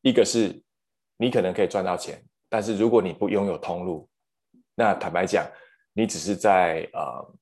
[0.00, 0.58] 一个是
[1.18, 2.18] 你可能可以赚到钱。
[2.48, 4.08] 但是如果你不拥有通路，
[4.74, 5.46] 那坦白讲，
[5.92, 7.34] 你只是在呃，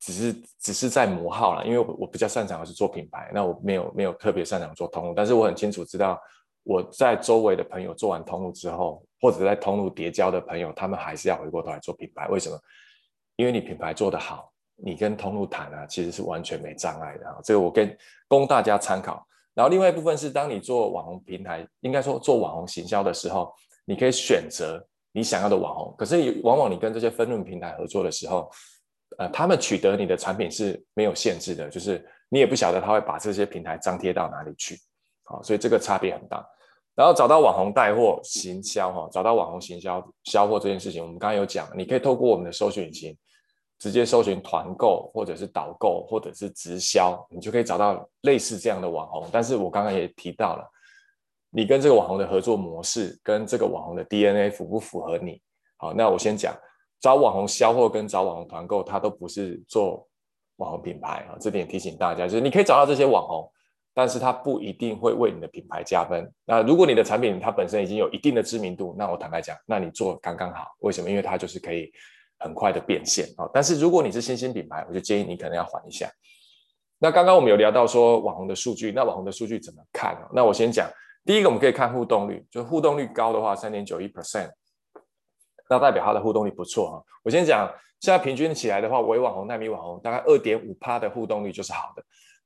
[0.00, 1.64] 只是只是在磨耗了。
[1.64, 6.20] 因为我比较擅长的是做品牌，那我没有没有特别擅长做通路，但是我很清楚知道。
[6.64, 12.26] 我在周围的朋友做完通路之后，或者在通路叠交的朋友，他们还是要回过头来做品牌。
[12.28, 12.58] 为什么？
[13.36, 17.36] 因为你品牌做得好，你跟通路谈啊，其实是完全没障碍的啊。
[17.44, 17.96] 这个我跟
[18.28, 19.26] 供大家参考。
[19.52, 23.52] 然后另外一部分是，当你做网红平台，应该说做网红行销的时候，
[23.84, 25.94] 你可以选择你想要的网红。
[25.98, 28.48] 可是往往你跟这些分润平台合作的时候，
[29.18, 34.78] 呃，他们取得你的产品是没有限制的，就是你也不晓得他会把这些平台张贴到哪里去。
[35.24, 36.46] 好，所以这个差别很大。
[36.94, 43.16] 然后找到网红带货行销，哈，找到网红行销销货这件事情，我们刚刚有讲，你可以透过我们的搜寻引擎，
[43.80, 49.26] 直接搜寻团购，或者是导购，或者是直销，你就可以找到类似这样的网红。
[49.32, 50.70] 但是我刚刚也提到了，
[51.50, 55.42] 你跟这个网红的合作模式，跟这个网红的 DNA 符不符合你？
[55.78, 56.54] 好，那我先讲，
[57.00, 60.06] 找网红销货跟找网红团购，它都不是做
[60.56, 63.50] 网红品牌啊，这点提醒大家，就是你可以找到这些网红。
[63.92, 66.32] 但是它不一定会为你的品牌加分。
[66.44, 70.68] 那如果你的产品它本身已经有一定的知名度，那我坦白讲，那你做刚刚好。
[70.78, 71.10] 为什么？
[71.10, 71.92] 因为它就是可以
[72.40, 73.48] 很快的变现啊。
[73.54, 76.10] 但是如果你是新兴品牌，我就建议你可能要缓一下。
[76.98, 80.18] 那刚刚我们有聊到说网红的数据，那网红的数据怎么看？
[80.34, 80.90] 那我先讲，
[81.24, 84.50] 第一个我们可以看互动率，就互动率高的话，三点九一 percent，
[85.70, 87.04] 那代表它的互动率不错哈。
[87.22, 87.66] 我先讲，
[88.00, 92.02] 现在平均起来的话，伪网红、奈米网红大概二点五趴的互动率就是好的。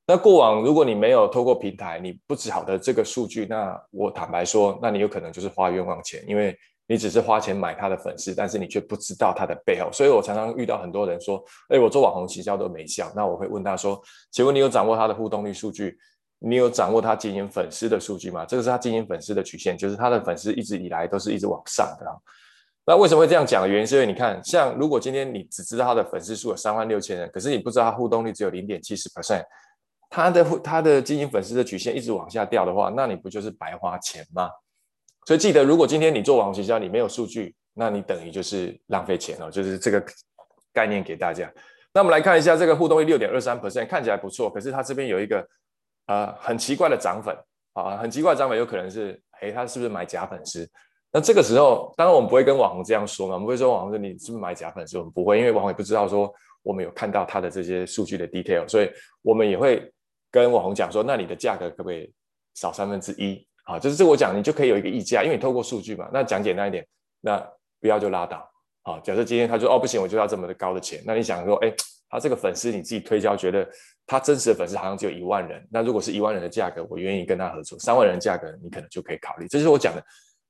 [0.07, 9.91] 那过往如果你没有透过平台，你不知道的这个数据，那我坦白说，那你有可能就是花冤枉钱，因为你只是花钱买他的粉丝，但是你却不知道他的背后。
[9.93, 13.11] 所以我常常遇到很多人说，哎，我做网红行销都没效。
[13.17, 15.97] 那我会问他说，请问你有掌握他的互动率数据？
[16.41, 18.45] 你有掌握他经营粉丝的数据吗？
[18.45, 22.07] 这个是他经营粉丝的曲线，就是他的粉丝一直以来都是一直往上的。
[22.87, 29.43] 那为什么会这样讲的原因是因为你看，像如果今天你只知道他的粉丝数有三万六千人，可是你不知道他互动率只有零点七十 percent。
[30.11, 34.51] 他的他的经营粉丝的曲线一直往下掉的话，那你不就是白花钱吗？
[35.27, 40.05] 所以记得，如果今天你做网红行销，你没有数据，那你等于就是浪费钱哦，就是这个
[40.73, 41.51] 概念给大家。
[41.93, 45.47] 那我们来看一下这个互动率六点二三 percent，看起来不错，可是它这边有一个
[46.07, 47.37] 呃很奇怪的涨粉
[47.73, 50.69] 啊，很奇怪的涨粉，有可能是诶，他是不是买假粉丝？
[51.13, 54.99] 那这个时候，当然我们不会跟网红这样说嘛，我们不会说网红说你是不是买假粉丝？
[54.99, 56.33] 我们不会，因为网红也不知道说
[56.63, 58.91] 我们有看到他的这些数据的 detail，所以
[59.23, 59.91] 我们也会。
[60.35, 62.13] 跟网红讲说，那你的价格可不可以
[62.55, 63.47] 少三分之一？
[63.65, 66.09] 好，就是这我讲，你就可以有一个溢价，因为你透过数据嘛。
[66.13, 66.87] 那讲简单一点，
[67.21, 67.39] 那
[67.81, 68.47] 不要就拉倒。
[68.83, 71.03] 好，假设今天他说哦不行，我就要这么的高的钱。
[71.07, 71.73] 那你想说，哎，
[72.11, 73.67] 他这个粉丝你自己推销，觉得
[74.07, 75.67] 他真实的粉丝好像只有一万人。
[75.71, 77.79] 那如果是一万人的价格，我愿意跟他合作。
[77.79, 79.49] 三万人的价格，你可能就可以考虑。
[79.49, 80.05] 这是我讲的，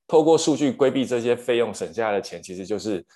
[0.08, 3.06] 透过数据规避这些费用，省下来的钱，其实就是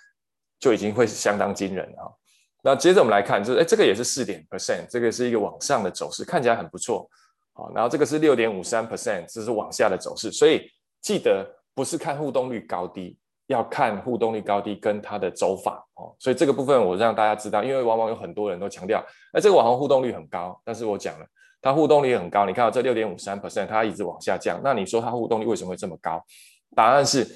[0.61, 2.19] 就已经会相当惊人了。
[2.63, 7.11] 那接着我们来看，就是哎，这个也是四点 percent，这个是一个往上的走势，看起来很不错。
[7.59, 10.31] 好，然后这个是六点五三 percent，这是往下的走势。
[10.31, 10.71] 所以
[11.03, 11.45] 记得
[11.75, 13.19] 不是看互动率高低，
[13.49, 16.15] 要看互动率高低跟它的走法哦。
[16.21, 21.27] 所以这个部分我让大家知道，因为往往有很多人都强调，哎，这个网红互动率很高，但是我讲了，
[21.61, 22.47] 它互动率很高。
[22.47, 24.61] 你看到这六点五三 percent，它一直往下降。
[24.63, 26.25] 那你说它互动率为什么会这么高？
[26.77, 27.27] 答案是。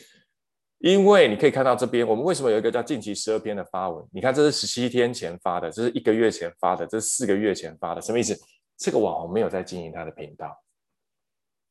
[0.84, 4.04] 因为你可以看到这边，我们为什么有一个叫近期十二篇的发文？
[4.10, 8.36] 你看，这是十七天前发的，这是一个月前发的，这是四个月前发的，什么意思？
[8.82, 10.60] 这个网红没有在经营他的频道，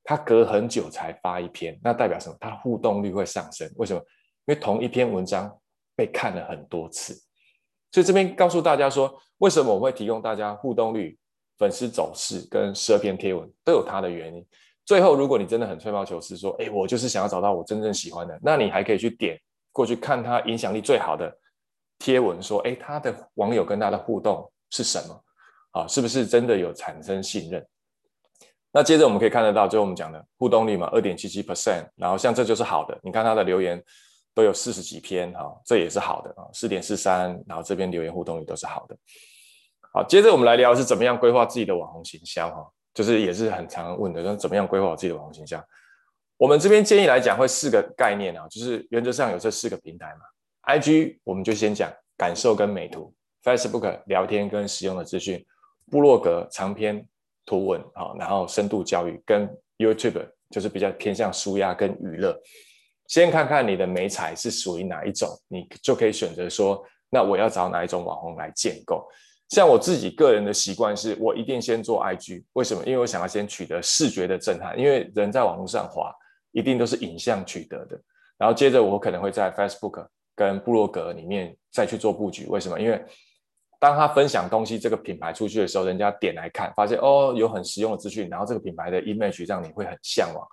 [0.02, 2.38] 他隔很久才发一篇，那代表什么？
[2.40, 3.70] 他互动率会上升。
[3.76, 4.00] 为什么？
[4.46, 5.54] 因为同一篇文章
[5.94, 7.14] 被看了很多次。
[7.92, 11.20] 所以这边告诉大家说，为什么我会提供大家互动率、
[11.58, 14.48] 粉丝走势跟十二篇贴文都有它的原因。
[14.86, 19.38] 最后，如果你真的很吹毛求疵，说，哎，我就是想要找到我真正喜欢的，那你还可以去点
[19.74, 21.38] 过去看他影响力最好的
[22.00, 25.24] 贴文，说，哎，他的网友跟他的互动是什么？
[25.72, 27.66] 啊，是不是真的有产生信任？
[28.72, 33.84] 那接着我们可以看得到，就我们讲的互动率嘛，二点七七 percent，然后像这就是好的，你看他的留言。
[34.34, 38.96] 都有四十几篇哈，这也是好的啊，四点四三，然后这边留言互动率都是好的。
[39.92, 45.62] 好，接着我们来聊是怎么样规划自己的网红形象哈，就是也是很常问的，说怎么样规划我自己的网红形象。
[46.38, 50.22] 我们这边建议来讲会四个概念啊，就是原则上有这四个平台嘛
[50.74, 55.46] ，IG 我们就先讲感受跟美图，Facebook 聊天跟实用的资讯，
[55.90, 57.06] 部落格长篇
[57.46, 62.38] 图文啊，然后深度教育跟 YouTube 就是比较偏向舒压跟娱乐。
[63.08, 69.06] 先看看你的媒材是属于哪一种，你就可以选择说，那我要找哪一种网红来建构。
[69.50, 72.82] 像我自己个人的习惯是，我一定先做 IG，为什么？
[72.86, 76.10] 因为我想要先取得视觉的震撼，因为人在网络上滑，
[76.54, 78.02] 一定都是影像取得的。
[78.38, 82.80] 然后接着我可能会在 Facebook 跟部落格里面再去做布局，为什么？
[82.80, 83.04] 因为
[83.82, 90.48] 当他分享东西这个品牌出去的时候，人家点来看，发现哦有很实用的资讯，然后这个品牌的 image 让你会很向往。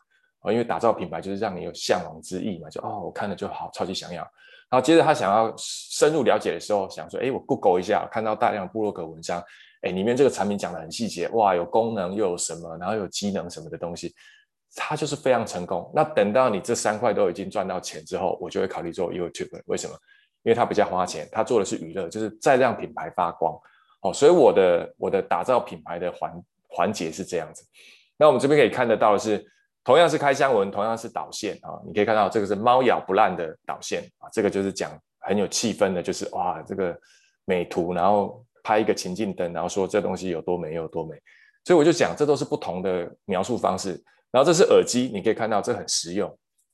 [0.51, 4.23] 因为打造品牌就是让你有向往之意嘛，就哦，我看了就好，超级想要。
[4.71, 9.45] 然后接着他想要深入了解的时候，想说，哎，我 Google 一下，看到大量的部落格文章，
[9.83, 14.14] 哎，里面这个产品讲得很细节，哇，有功能又有什么，然后有机能什么的东西，
[14.75, 15.91] 它就是非常成功。
[15.95, 19.61] 那等到你这三块都已经赚到钱之后，我就会考虑做 YouTube。
[19.67, 19.95] 为什么？
[20.49, 23.55] 因为它比较花钱，它做的是娱乐，就是再让品牌发光。
[24.01, 26.33] 哦，所以我的我的打造品牌的环
[26.69, 27.63] 环节是这样子。
[28.17, 29.45] 那我们这边可以看得到的是。
[29.85, 36.95] 同样是开箱文，同样是导线啊，你可以看到这个是猫咬不烂的导线啊，这个就是讲很有气氛的，就是哇，这个
[37.47, 41.17] 美图，然后拍一个情境灯，然后说这东西有多美有多美，
[41.65, 43.93] 所以我就讲这都是不同的描述方式。
[44.31, 46.29] 然后这是耳机，你可以看到这很实用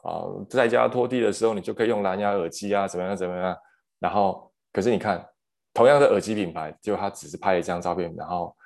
[0.05, 3.57] 啊，在家拖地的时候你就可以用蓝牙耳机啊，怎么样怎么样。
[3.99, 5.27] 然后可是你看，
[5.73, 8.57] 同样的耳机品牌，就他只是拍了一张照片，然后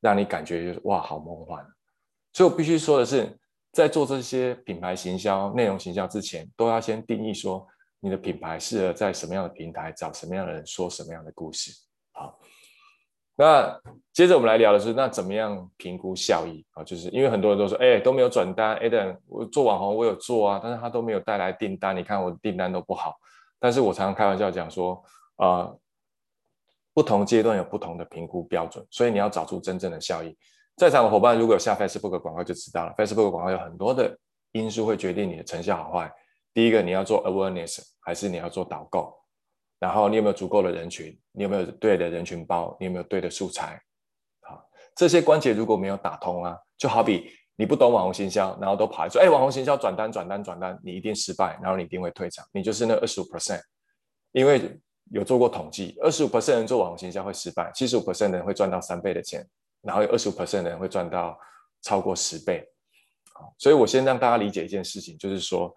[0.00, 1.64] 让你感觉就是哇，好梦幻。
[2.32, 3.38] 所以我必须说的是。
[3.72, 7.66] 在做这些品牌行销、内容行销之前，都要先定义说
[8.00, 11.72] 你的品牌适合在什么样的平台找什么样的人说什么样的故事。
[12.12, 12.40] 好，
[13.36, 13.80] 那
[14.12, 16.82] 接着我们来聊的是，那怎么样评估效益啊？
[16.82, 23.14] 就是因为很多人都说，哎，都没有转单，Adam，我做网红我有做啊，但是他都没有带来订单，你看我的订单都不好。
[23.58, 25.02] 但是我常常开玩笑讲说，
[25.36, 25.78] 呃，
[26.94, 30.34] 不同阶段有不同的评估标准，所以你要找出真正的效益。
[30.76, 34.16] 在场的伙伴如果有下 Facebook 广告就知道了，Facebook 广告有很多的
[34.52, 36.10] 因素会决定你的成效好坏。
[36.54, 39.14] 第一个，你要做 awareness 还是你要做导购？
[39.78, 41.16] 然后你有没有足够的人群？
[41.32, 42.76] 你有没有对的人群包？
[42.80, 43.80] 你有没有对的素材？
[44.40, 53.60] 好，这些关节如果没有打通啊，就好比你不懂网红行销，然后都跑来说，哎，网红行销转单转单转单，你一定失败，然后你一定会退场，你就是那二十五 percent。
[54.32, 54.78] 因为
[55.12, 59.46] 有做过统计，二十五 percent 人做网红行销会失败，七十五 percent 的人会赚到三倍的钱。
[59.82, 61.38] 然后有二十五 percent 的人会赚到
[61.82, 62.66] 超过十倍，
[63.32, 65.72] 好所以我先让大家理解一件事情，就是说，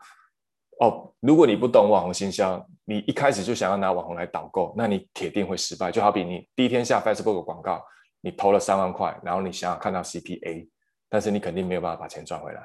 [0.79, 5.91] 哦，如果你不懂网红行销，你一开始就想要拿网红来导购，那你铁定会失败。
[5.91, 7.81] 就好比你第一天下 Facebook 广告，
[8.21, 10.67] 你投了三万块，然后你想要看到 CPA，
[11.07, 12.61] 但是你肯定没有办法把钱赚回来。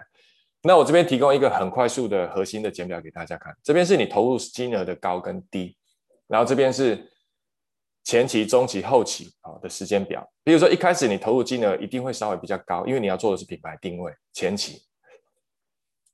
[0.63, 5.77] 那我这边提供一个很快速的核心的简表给大家看，这边是你投入金额的高跟低，
[6.27, 7.11] 然后这边是。
[8.07, 14.13] 前期、中期、后期啊的时间表，比如说一开始你投入金额一定会稍微比较高，因为你要做的是品牌定位。
[14.35, 14.83] 前期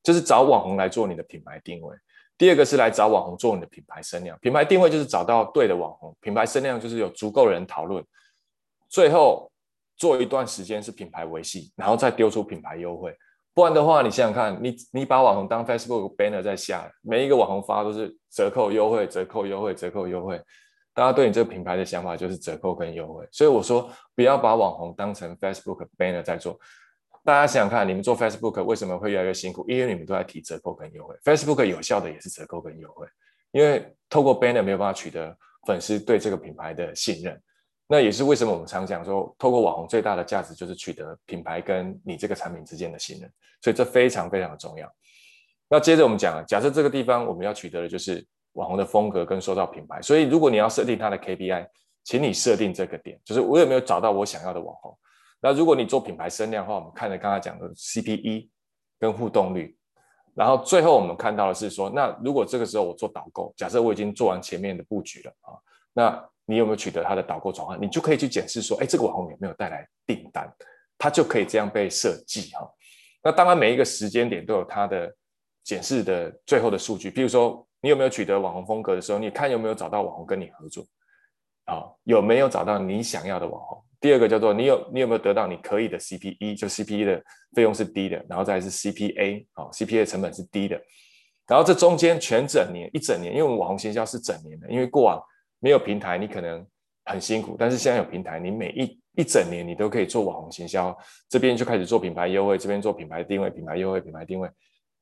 [0.03, 1.97] 就是找网红来做你的品牌定位，
[2.39, 4.39] 第二个是来找网红做你的品牌声量。
[4.41, 8.05] 品牌定位就是找到对的网红，品牌声量就是有足够人讨论。
[8.89, 9.53] 最后
[9.97, 13.15] 做一段时间是品牌维系，然后再丢出品牌优惠。
[13.53, 20.41] 不然的话，你想想看，你你把网红当 Facebook banner 在下，每一个网红发都是折扣优惠、折扣优惠、折扣优惠。
[20.95, 26.59] 大家对你这个品牌的想法就是折扣跟优惠，所以我说不要把网红当成 Facebook banner 在做。
[27.25, 29.65] 大家想想看，你们做 Facebook 为什么会越来越辛苦？
[29.69, 31.15] 因为你们都在提折扣跟优惠。
[31.25, 33.07] Facebook 有效的也是折扣跟优惠，
[33.53, 37.41] 因为透过 banner 没有办法取得粉丝对这个品牌的信任。
[37.87, 44.91] 那也是为什么我们常讲说，透过网红最大的价值就是取得品牌跟你这个产品之间的信任，所以这非常非常的重要。
[45.69, 48.27] 那接着我们讲，假设这个地方我们要取得的就是。
[48.55, 51.69] 网红的风格跟塑造品牌，所以如果你要设定它的 KPI，
[52.03, 54.99] 请你设定这个点，就是我有没有找到我想要的网红。
[55.41, 58.49] 那如果你做品牌声量的话，我们看了刚才讲的 CPE
[58.99, 59.77] 跟互动率，
[60.35, 65.57] 然后最后我们看到的是说，那如果这个时候我做导购，假设我已经做完前面的布局了啊，
[65.93, 67.81] 那你有没有取得他的导购转换？
[67.81, 70.53] 你就可以去检视说，哎，这个网红有没有带来订单？
[70.99, 72.71] 它就可以这样被设计哈。
[73.23, 75.11] 那当然每一个时间点都有它的
[75.65, 80.85] 检视的最后的数据，比如说你有没有取得网红风格的时候，你看有没有找到网红跟你合作
[81.65, 81.89] 啊？
[82.05, 83.83] 有没有找到你想要的网红？
[84.01, 87.23] 第二个叫做你有你有没有得到你可以的 CPE，就 CPE 的
[87.55, 90.81] 费用是低的，然后再是 CPA 啊，CPA 成本是低的，
[91.47, 95.23] 然后这中间全整年一整年，因为我们网红行销是整年的，因为过往
[95.59, 96.67] 没有平台，你可能
[97.05, 100.97] 很辛苦，但是现在有平台，你每一一整年你都可以做网红行销，
[101.29, 104.49] 这边就开始做品牌优惠，这边做品牌定位，品牌优惠，品牌定位，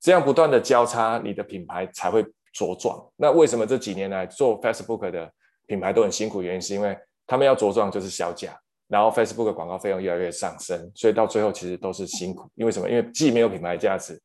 [0.01, 3.01] 这样不断的交叉，你的品牌才会茁壮。
[3.15, 5.31] 那为什么这几年来做 Facebook 的
[5.67, 6.43] 品牌都很辛苦？
[6.43, 8.59] 原因是因为他们要茁壮就是削价。
[8.89, 12.51] 然后 Facebook 的广告费用越来越上升，所以到最后其实都是辛苦。
[12.55, 12.89] 因为什么？
[12.89, 14.21] 因为既没有品牌价值，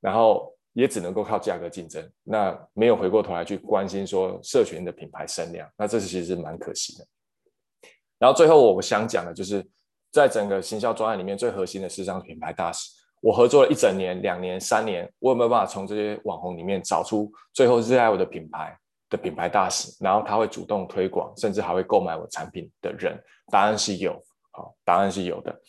[0.00, 7.06] 然后也只能够靠价格竞争，那没有回过头来去关心说社群的品牌声量，那这是其实是蛮可惜的。
[8.18, 9.64] 然后最后我想讲的就是，
[10.10, 12.90] 在整个行销专案里面最核心的是让品牌大使。
[13.20, 18.76] 我合作了一整年、两年、三年，我有没有办法从这些网红里面找出最后热爱我的品牌？
[19.08, 23.18] 的品牌大使，然后他会主动推广，甚至还会购买我产品的人，
[23.50, 25.60] 答案是有，好，答案是有的。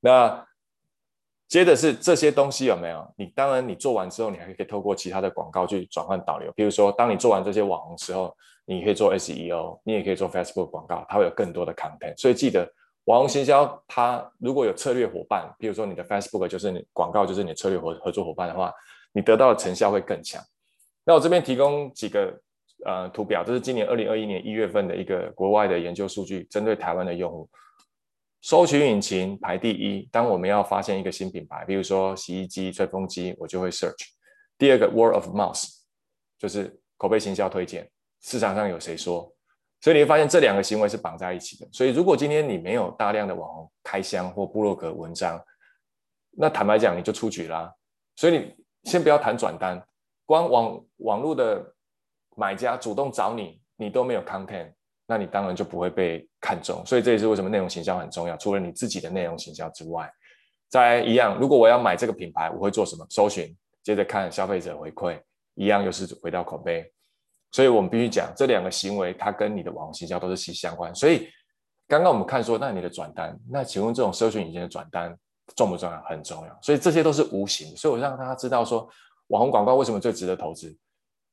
[0.00, 0.46] 那
[1.46, 3.12] 接着是这些东西有没有？
[3.16, 6.50] 你当然你做完之后，你还可以透过其他的广告去转换导流。
[6.52, 12.16] 比如说，当你做完这些网红时候，你可以做 SEO，你也可以做 Facebook 广告，它会有更多的 content。
[12.16, 12.66] 所以记得，
[13.04, 18.72] 网红行销它如果有策略伙伴，比如说你的 Facebook 就是你广告就是你的策略合合作伙伴的话，
[19.12, 20.40] 你得到的成效会更强。
[21.04, 22.40] 那我这边提供几个。
[22.86, 27.46] 呃，图表，这是今年二零二一年一月份的一个国外的研究数据，针对台湾的用户，
[28.40, 30.08] 搜寻引擎排第一。
[30.10, 34.06] 当我们要发现一个新品牌，比如说洗衣机、吹风机，我就会 search。
[34.56, 35.62] 第二个 word of mouth，
[36.38, 37.86] 就是口碑行销推荐，
[38.22, 39.30] 市场上有谁说？
[39.82, 41.68] 所以你会发现这两个行为是绑在一起的。
[41.72, 45.38] 所以如果今天你没有大量的网红开箱或部落格文章，
[46.30, 47.70] 那坦白讲你就出局啦。
[48.16, 48.54] 所以你
[48.84, 49.86] 先不要谈转单，
[50.24, 51.74] 光网网络的。
[52.40, 54.72] 买家主动找你，你都没有 content，
[55.06, 56.82] 那你当然就不会被看中。
[56.86, 58.34] 所以这也是为什么内容行销很重要。
[58.38, 60.10] 除了你自己的内容行销之外，
[60.70, 63.06] 再一样，如果我要买这个品牌，我会做什么？
[63.10, 65.20] 搜寻，接着看消费者回馈，
[65.54, 66.90] 一样又是回到口碑。
[67.52, 70.94] 所以我们必须讲这两个行为，它跟你的网红行销都是息息相关。
[70.94, 71.28] 所以
[71.86, 75.14] 刚刚我们看说，那你的转单，那请问这种搜寻引擎的转单
[75.56, 76.02] 重不重要？
[76.04, 76.58] 很重要。
[76.62, 77.76] 所以这些都是无形。
[77.76, 78.88] 所以我让大家知道说，
[79.26, 80.74] 网红广告为什么最值得投资。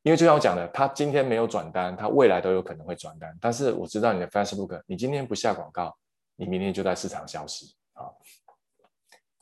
[0.04, 3.36] 因为就像我讲的，他今天没有转单，他未来都有可能会转单。
[3.42, 5.94] 但是我知道你的 Facebook，你今天不下广告，
[6.36, 8.08] 你明天就在市场消失啊。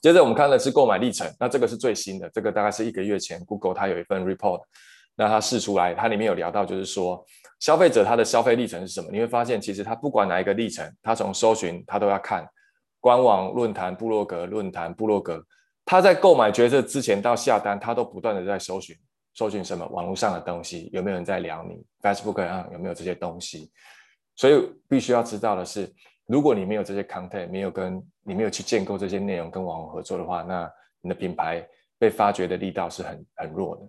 [0.01, 4.61] 接着我们看的是购买历程，那这个是最新的，这个大概是一个月前 Google 它有一份 report，
[5.15, 7.23] 那它试出来，它里面有聊到，就是说
[7.59, 9.09] 消费者他的消费历程是什么？
[9.11, 12.47] 你会发现，其实他不管哪一个历程，他从搜寻他都要看
[12.99, 15.43] 官网、论坛、部落格、论坛、部落格，
[15.85, 18.95] 他在购买决策之前到下单，他都不断的在搜寻。
[19.35, 19.85] 搜寻什么？
[19.89, 23.69] 网络上的东西有没有人在聊你？Facebook 上有没有这些东西？
[24.37, 24.53] 所以
[24.89, 25.93] 必须要知道的是，
[26.25, 30.71] 如果你没有这些 content，没有跟你没有去建构这些内容跟网红合作的话，那
[31.01, 31.65] 你的品牌
[31.99, 33.81] 被发掘的力道是很很弱的。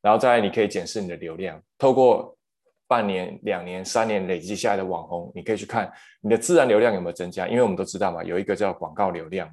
[0.00, 2.36] 然后再来，你可以检视你的流量，透过
[2.86, 5.90] 半年、两年、三年累积下来的网红，你可以去看
[6.22, 7.46] 你的自然流量有没有增加。
[7.46, 9.50] 因为我们都知道嘛，有一个叫广告流量，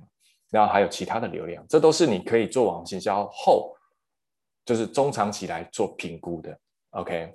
[0.50, 3.76] 然后还有其他的流量，这都是你可以做网红行销后。
[4.66, 6.58] 就是中长期来做评估的
[6.92, 7.34] ，OK。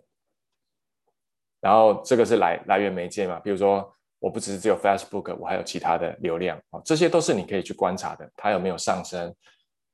[1.61, 9.35] 然后这个是来来源媒介嘛，比如说我不只是只有 Facebook，我还有其他的流量啊，这些都是你可以去观察的，它有没有上升，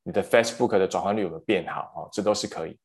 [0.03, 2.79] 你的 Facebook 的转换率有没有变好啊，这都是可以。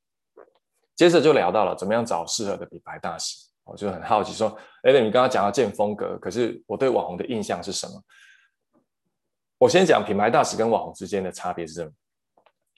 [0.95, 8.01] 接着就聊到了怎么样找适合的品牌大使，我就很好奇说，哎，你刚刚讲到建风格，可是我对网红的印象是什么？
[9.57, 11.91] 我先讲品牌大使跟网红之间的差别是什么？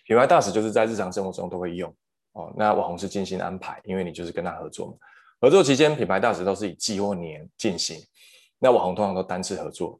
[0.10, 1.96] 品牌大使就是在日常生活中都会用
[2.32, 4.94] 哦，那网红是精心安排，因为你就是跟他合作嘛。
[5.40, 7.96] 合作期间，品牌大使都是以季或年进行，
[8.58, 10.00] 那网红通常都单次合作。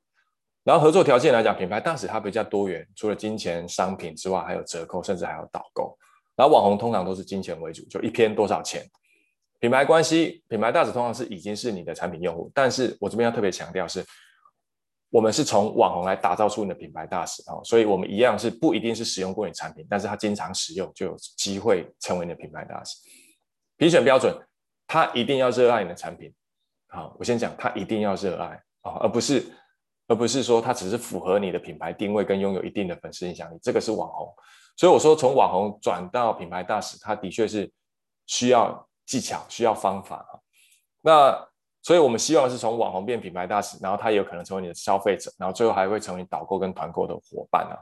[0.64, 5.96] 然后合作条件来讲，品牌大使它比较多元，除了金钱、商品之外，还有折扣，甚至还有导购。
[6.36, 8.84] 然后网红通常都是金钱为主，就一篇多少钱。
[9.60, 14.04] 品牌关系，品牌大使通常是已经是你的产品用户，但是我这边要特别强调是。
[15.10, 22.96] 我们是从网红来打造出你的品牌大使哦，所以我们一样是不一定是使用过你产品，但是他经常使用就有机会成为你的品牌大使。
[23.78, 24.36] 评选标准，
[24.86, 26.32] 他一定要热爱你的产品。
[26.88, 29.46] 好，我先讲，他一定要热爱啊，而不是
[30.08, 34.32] 而不是说他只是符合你的品牌定位跟拥有一定的粉丝影响力，这个是网红。
[34.78, 37.72] 所以我说，从网红转到品牌大使，它的确是
[38.28, 40.40] 需要技巧、需要方法哈。
[41.02, 41.49] 那
[41.82, 47.76] 所以我们希望是从网红变品牌大使，然后他也有可能成为你的消费者，然后最后还会成为导购跟团购的伙伴啊。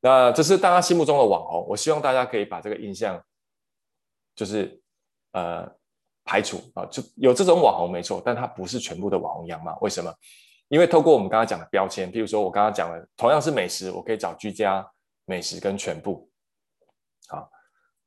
[0.00, 3.22] 那这是大家心目中的网红，我希望大家可以把这个印象，
[4.34, 4.80] 就是
[5.32, 5.70] 呃
[6.24, 9.78] 排除啊，就有这种网红没错，但它不是全部的网红样貌。
[9.80, 10.12] 为什么？
[10.68, 14.88] 因为透过我们刚刚讲的标签，譬如说我刚刚讲的，同样是美食，我可以找居家。
[15.26, 16.28] 美食跟全部，
[17.28, 17.48] 好，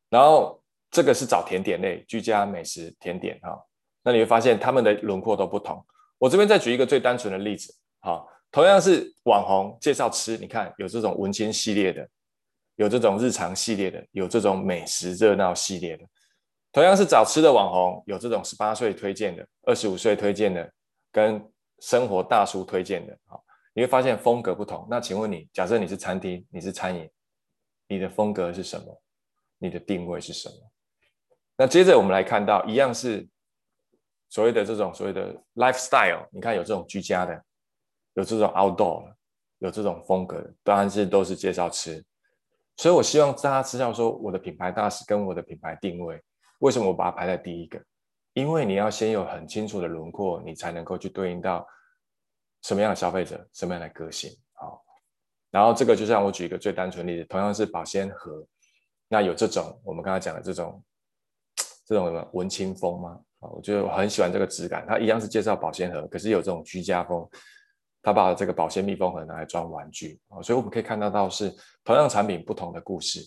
[0.09, 0.61] 然后
[0.91, 3.65] 这个是找甜点类，居家美食甜点哈，
[4.03, 5.83] 那你会发现他们的轮廓都不同。
[6.17, 12.07] 我这边再举一个最单纯的例子，好，同样是网红介绍吃，你看有这种文青系列的，
[12.75, 16.03] 有这种日常系列的，有这种美食热闹系列的。
[16.71, 20.71] 同样是找吃的网红，有这种十八岁推荐的，二十五岁推荐的，
[21.11, 21.43] 跟
[21.79, 23.43] 生活大叔推荐的，好。
[23.75, 24.87] 你会发现风格不同。
[24.87, 27.09] 那请问你，假设你是餐厅，你是餐饮，
[27.87, 29.01] 你的风格是什么？
[29.57, 30.55] 你的定位是什么？
[31.57, 33.27] 那接着我们来看到，一样是
[34.33, 36.27] 所谓的这种所谓的 lifestyle。
[36.31, 37.39] 你看有这种居家的，
[38.15, 39.15] 有这种 outdoor 的，
[39.59, 42.03] 有这种风格的，当然是都是介绍吃。
[42.77, 46.19] 所以我希望大家知道说，我的品牌大使跟我的品牌定位，
[46.61, 47.79] 为什么我把它排在第一个？
[48.33, 51.63] 因为你要先有很清楚的轮廓，你才能够去对应到。
[52.63, 54.81] 什么样的消费者，什么样的个性，好，
[55.51, 58.41] 然后这个就像我举一个最单纯例子，同样是保鲜盒，
[59.09, 60.81] 那有这种我们刚才讲的这种
[61.85, 63.19] 这种什么文青风吗？
[63.53, 67.27] 我觉得我很喜欢这个质感，它一样是介绍保鲜盒，可是有这种居家风，
[68.01, 73.19] 它把这个保鲜密封盒拿来装玩具啊，所以我们可以看得到是同样产品不同的故事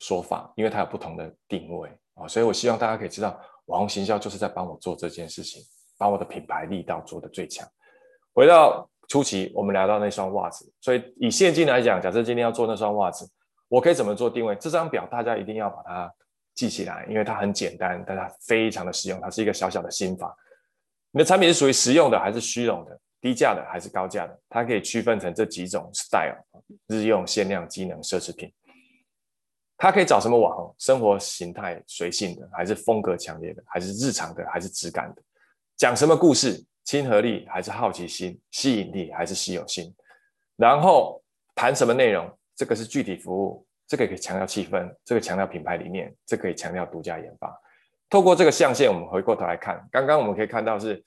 [0.00, 5.62] 说法，因为它有不同的定位啊，所以我希望大家可以知道，网红行销就是在帮我做这件事情，
[5.98, 7.66] 把我的品牌力道做得最强。
[8.32, 13.26] 回到初期，我们聊到那双袜子，所以以现金来讲，假设今天要做那双袜子，
[13.68, 14.54] 我可以怎么做定位？
[14.56, 16.12] 这张表大家一定要把它
[16.56, 20.36] 记起来，因为它很简单，但它非常的实用，它是一个小小的心法。
[21.12, 22.98] 你的产品是属于实用的，还是虚荣的？
[23.20, 24.40] 低价的还是高价的？
[24.48, 26.36] 它可以区分成这几种 style：
[26.88, 28.52] 日用、限量、机能、奢侈品。
[29.76, 30.74] 它可以找什么网红？
[30.78, 35.22] 生活形态随性的，还是风格强烈的，还是日常的，还是质感的？
[35.76, 36.64] 讲什么故事？
[36.84, 39.92] 亲和力还是好奇心，吸引力还是稀有性，
[40.54, 41.20] 然后
[41.52, 42.30] 谈什么内容？
[42.54, 47.54] 这个是具体服务，这个可以强调气氛，这个强调品牌理念，这可以强调独家研发。
[48.08, 51.02] 透过这个象限，我们回过头来看，刚刚我们可以看到是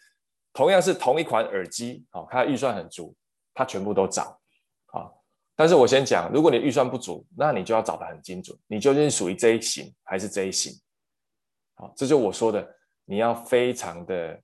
[0.54, 3.16] 同样是同一款耳机，好，它预算很足，
[3.54, 4.40] 它全部都找，
[4.88, 5.24] 好，
[5.56, 10.74] 但是我先讲，如果你预算不足，那你就要找得很精准，你究竟属于这一型还是这一型？
[11.76, 12.76] 好，这就我说的，
[13.06, 14.40] 你要非常的。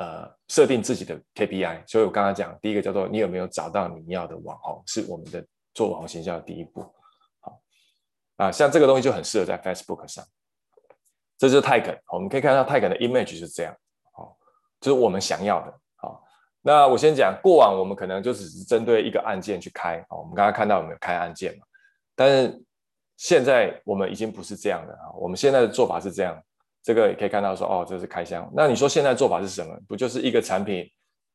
[0.00, 6.86] 呃，设定自己的 KPI，所以我刚刚讲，第一个叫做你有没有找到你要的网红，是我们的做网红形象的第一步。
[8.38, 10.24] 啊，像这个东西就很适合在 Facebook 上，
[11.36, 13.76] 这就是泰肯，我们可以看到泰肯的 image 是这样，
[14.12, 14.34] 好，
[14.80, 15.78] 就是我们想要的。
[15.96, 16.24] 好，
[16.62, 21.66] 那我先讲，过往我们可能就只是针对一个案件去开，好，我们刚刚看到有没有开案件嘛？
[22.16, 22.64] 但是
[23.16, 26.42] 现在我们已经不是这样的啊，我们现在的做法是这样。
[26.80, 28.50] 这个也可以看到说，哦，这是开箱。
[28.54, 29.76] 那你说现在做法是什么？
[29.86, 30.88] 不就是一个产品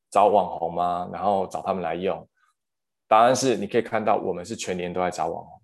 [0.09, 1.07] 找网红吗？
[1.13, 2.27] 然后找他们来用？
[3.07, 5.61] 答案是，你可以看到我们是全年都在找网红。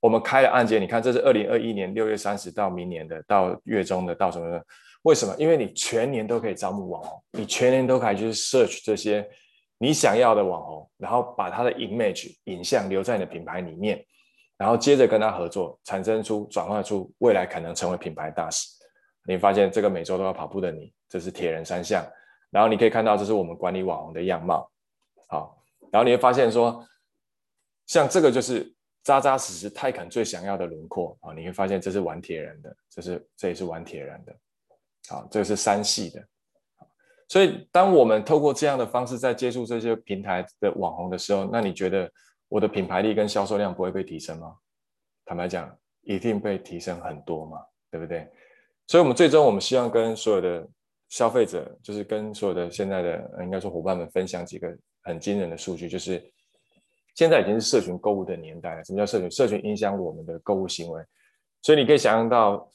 [0.00, 4.64] 我们开了案件，你看这是二零二一年六月三十到明年的，到月中的，到什么的？
[5.02, 5.34] 为什么？
[5.38, 9.28] 因为你全年都可以招募网红，你全年都可以去 search 这些
[9.78, 14.04] 你想要的网红，然后把他的 image 影像留在你的品牌里面，
[14.58, 18.68] 然后接着跟他合作，产生出转化出未来可能成为品牌大使。
[19.26, 22.04] 你发现这个每周都要跑步的你，这是铁人三项。
[22.50, 24.70] 然后你可以看到，这是我们管理网红的样貌。
[25.28, 26.84] 好，然后你会发现说，
[27.86, 31.32] 像这个就是扎扎实实泰肯最想要的轮廓啊。
[31.32, 34.36] 你会发现这是玩铁人的，这是这也是玩铁人的。
[35.08, 36.24] 好，这个是三系的。
[37.28, 42.10] 所以当我们透过这样的方式在接触这些平台的网红的时候，那你觉得
[42.48, 44.56] 我的品牌力跟销售量不会被提升吗？
[45.24, 45.72] 坦白讲，
[46.02, 48.28] 一定被提升很多嘛，对不对？
[48.88, 50.68] 所以，我们最终我们希望跟所有的
[51.08, 56.20] 消费者，就是跟所有的现在的应该说伙伴们分享几个很惊人的数据，就是
[57.20, 58.82] 现在已经是社群购物的年代了。
[58.82, 59.30] 什么叫社群？
[59.30, 61.04] 社群影响我们的购物行为。
[61.60, 62.66] 所以你可以想象到，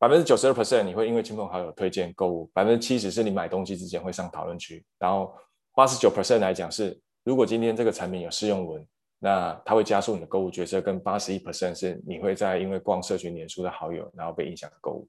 [0.00, 5.32] 百分之九十二 percent 你会因为亲朋好友推荐购物，百分之七十是你买东西之前会上讨论区，然后
[5.76, 8.84] 八十九 percent 来讲是，如果今天这个产品有试用文。
[9.18, 15.08] 那它会加速你的购物决策，跟八十一 percent 是你会在因为逛社群脸书的好友，然后被影响购物。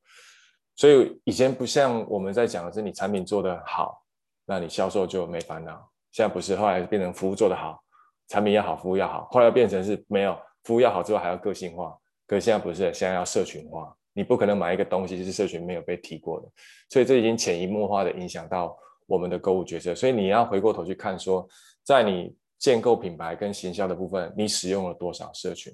[0.75, 4.01] 所以以前不像我们在讲的是你产品做得好，
[4.45, 5.91] 那你销售就没烦恼。
[6.13, 7.83] 现在不是，后来变成服务做得好，
[8.27, 13.95] 产品要好，服务要好，后来变成是没有服务要好之后还要个性化，可是现在不是，现在要社群化。
[14.13, 16.49] 你不可能买一个东西就是社群没有被提过的，
[16.89, 18.75] 所以这已经潜移默化的影响到
[19.05, 19.93] 我们的购物决策。
[19.93, 21.47] 所以你要回过头去看说，
[21.83, 25.71] 在你建构品牌跟行销的部分，你使用了多少社群？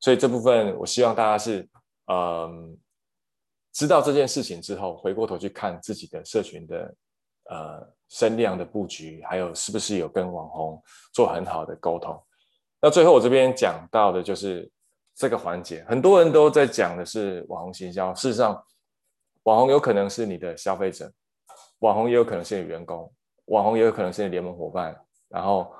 [0.00, 1.68] 所以这部分我希望大家是，
[2.06, 2.74] 嗯，
[3.70, 6.94] 知道这件事情之后，回过头去看自己的社群的
[7.50, 10.82] 呃声量的布局，还有是不是有跟网红
[11.12, 12.20] 做很好的沟通。
[12.82, 14.70] 那最后我这边讲到的就是
[15.14, 18.14] 这个环节，很多人都在讲的是网红行销。
[18.14, 18.62] 事实上，
[19.44, 21.12] 网红有可能是你的消费者，
[21.78, 23.12] 网红也有可能是你的员工，
[23.46, 24.98] 网红也有可能是你联盟伙伴，
[25.28, 25.72] 然后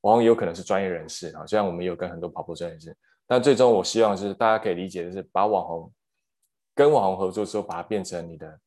[0.00, 1.46] 网红也有可能是专业人士啊。
[1.46, 2.96] 虽然我们有跟很多跑步专业人士，
[3.26, 5.92] 但最终我希望是大家可以理解的是，把网红
[6.74, 8.58] 跟网红合作之后，把它变成你的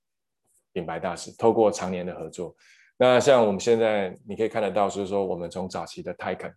[0.74, 2.56] 品牌大使，透过常年的合作。
[2.98, 6.54] 那像我们现在你可以看得到，就是说我们从早期的泰肯。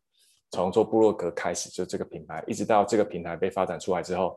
[0.53, 4.37] 从做部落格开始，就这个品牌，一直到这个品牌被发展出来之后，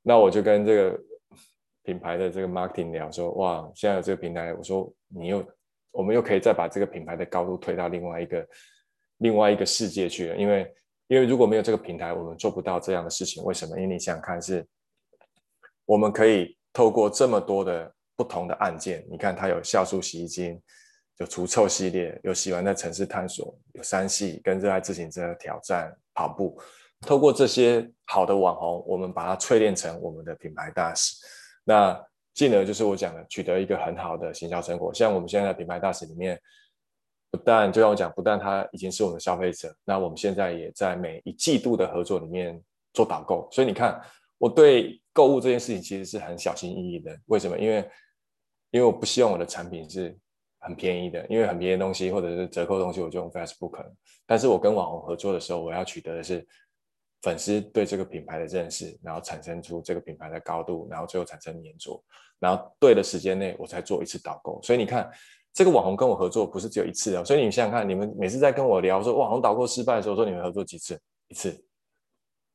[0.00, 0.98] 那我就跟这个
[1.82, 5.44] 品牌的这个 marketing 聊说，哇，现在有这个平台，我说你又，
[5.90, 8.48] 我们又可以再把这个品牌的高度推到另外一个
[9.18, 10.74] 另外一个世界去了，因为
[11.08, 13.44] 因为如果没有这个平台，我们做不到这样的事情。
[13.44, 13.78] 为什么？
[13.78, 14.66] 因为你想想看是，
[15.84, 20.58] 我们可以透过这么多的不同的案件，你看它有酵素洗衣精。
[21.20, 26.58] 有除臭系列，有喜欢在城市探索，有三系跟热爱自行车挑战跑步。
[27.02, 31.14] 透过这些好的网红，我们把它淬炼成我们的品牌大使。
[31.62, 31.98] 那
[32.32, 34.94] 进而就是我讲的，取得一个很好的行销成果。
[34.94, 36.40] 像我们现在的品牌大使里面，
[37.30, 42.58] 不但就像我讲，不但他已经是我们的消费者，那我们现在也在每一季度的合作里面
[42.94, 43.46] 做导购。
[43.52, 44.00] 所以你看，
[44.38, 47.14] 我对购物这件事情其实是很小心翼翼的。
[47.26, 47.58] 为什么？
[47.58, 47.90] 因为
[48.70, 50.16] 因为我不希望我的产品是。
[50.60, 53.84] 很便宜的，因为很便宜的东西或者是折扣东西，我就用 Facebook。
[54.26, 56.46] 但是我跟网红合作的时候，我要取得的是
[57.22, 62.02] 粉丝对这个品牌的认识，然后产生出这个品牌的高度，然后最后产生粘着，
[62.38, 64.60] 然后对的时间内我才做一次导购。
[64.62, 65.10] 所以你看，
[65.52, 67.24] 这个网红跟我合作不是只有一次哦。
[67.24, 71.00] 所以你想想看，你们每次在跟我聊说网红导购失败的时候，说你们合作几次？
[71.28, 71.52] 一次？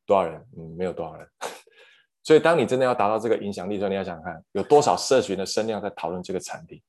[0.05, 0.39] 多少人？
[0.57, 1.27] 嗯，没有多少人。
[2.23, 6.81] 所以当你真的要达到这个影响力的时候，你要想看，有多少社群的声量在讨论这个产品。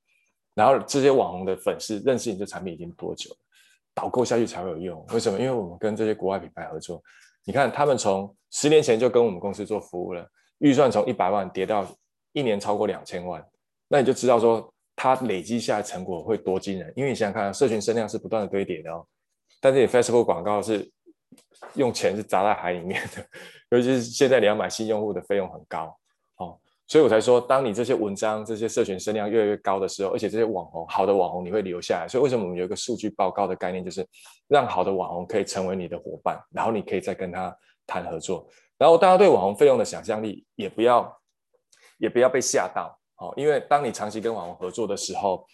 [0.57, 3.37] 然后这些网红的粉丝认识你的产品已经多久了？
[3.95, 5.07] 导购下去才会有用。
[5.13, 5.39] 为什么？
[5.39, 7.03] 因为我们跟这些国外品牌合作，
[7.45, 10.27] 你看他们从十年前就跟我们公司做服务了，
[10.59, 11.87] 预算从一百万跌到
[12.33, 13.47] 一年超过两千万，
[13.89, 16.91] 那你就知道说它累积下来成果会多惊人。
[16.97, 19.07] 因为你想想看，社群声量是不断的堆叠的哦，
[19.61, 20.91] 但是你 Facebook 广告是
[21.75, 23.27] 用钱是砸在海里面的，
[23.77, 25.95] 尤其是现在你要买新用户的费用很高。
[26.89, 32.07] 所以我才说，当你这些文章、这些社群声量越来越高的时候，而且这些网红，好的网红你会留下来。
[32.07, 34.07] 所以为什么我们有一个数据报告的概念，就是
[34.47, 37.53] 让好的网红可以成为你的伙伴，然后你可以再跟他
[37.87, 38.49] 谈合作。
[38.79, 41.13] 然后大家对网红费用的想象力也不要，
[41.99, 45.45] 也不要被吓到哦，因为当你长期跟网红合作的时候，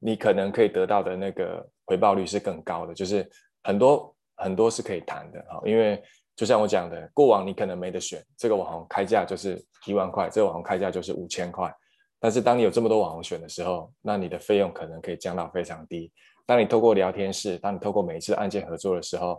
[0.00, 3.24] 你可能可以得到的那个回报率是更高的，就是
[3.62, 6.02] 很多很多是可以谈的哈，因为。
[6.40, 11.70] 就像我讲的，过往你可能没得选，这个网红开价就是一万块，这个网红开价就是五千块。
[12.18, 16.10] 但是当你有这么多网红选的时候，那你的费用可能可以降到非常低。
[16.46, 19.38] 当你透过聊天室，当你透过每一次案件合作的时候，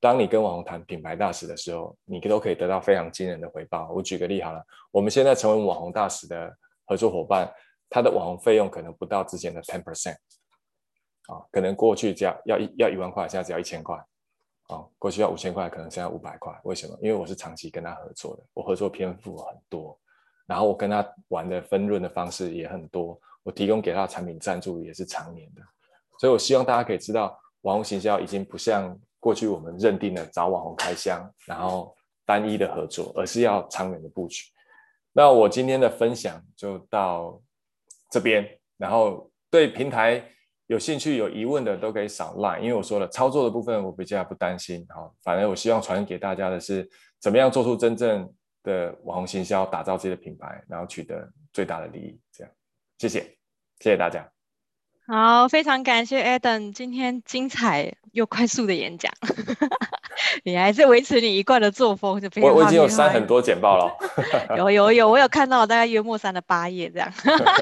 [0.00, 3.90] 当你跟网红谈品牌大使的时候，你都可以得到非常惊人的回报。
[3.92, 6.50] 我举个例好了，我们现在成为网红大使的
[6.86, 7.46] 合作伙伴，
[7.90, 10.16] 他的网红费用可能不到之前的 ten percent，
[11.26, 14.02] 啊，可能过去只要要一要一万块，现在只要一千块。
[14.98, 16.52] 过去要五千块，可能现在五百块。
[16.64, 16.96] 为什么？
[17.00, 19.98] 因为我是长期跟他合作的，我合作篇幅很多，
[20.46, 25.62] 然后我跟他玩的分润的方式也很多，我提供给他的产品赞助也是常年的。
[26.18, 34.44] 所以我希望大家可以知道，网红行销已经不像过去我们认定的找网红开箱，然后单一的合作，而是要长远的布局。
[35.12, 37.40] 那我今天的分享就到
[38.10, 38.46] 这边，
[38.76, 40.24] 然后对平台。
[40.72, 46.88] 有兴趣、有疑问的都可以扫 line，因为我说了操作的部分我比较不担心，好，反正我希望传给大家的是
[47.20, 48.26] 怎么样做出真正
[48.62, 52.18] 的网红行销，打造自己的品牌，然后取得最大的利益。
[52.32, 52.50] 这样，
[52.96, 53.20] 谢谢，
[53.80, 54.26] 谢谢大家。
[55.06, 59.12] 好，非常感谢 Adam 今天精彩又快速的演讲。
[60.44, 63.92] 你还是维持你一贯的作风，就我我已经有删很多简报了。
[64.56, 67.12] 有有有，我有看到大概约莫删了八页这样，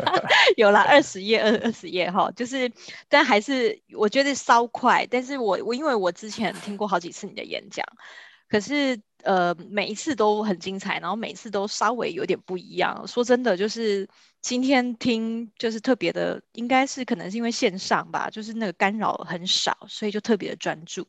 [0.57, 2.71] 有了二十页二二十页哈，就是
[3.09, 7.85] 但还是我觉得稍快，但是我我因为我之前听过好几次你的演讲，
[8.51, 13.07] 可是呃每一次都很精彩，然后每次都稍微有点不一样。
[13.09, 14.07] 说真的，就是。
[14.43, 21.07] 今天听就是特别的，应该是可能是因为线上吧，就是那个干扰很少，所以就特别的专注。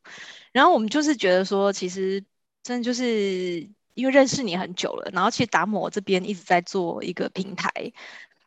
[0.51, 2.21] 然后我们就是觉得说，其实
[2.61, 7.71] 真的就是因为认识你很久了，然后其实达摩这边一直在做一个平台，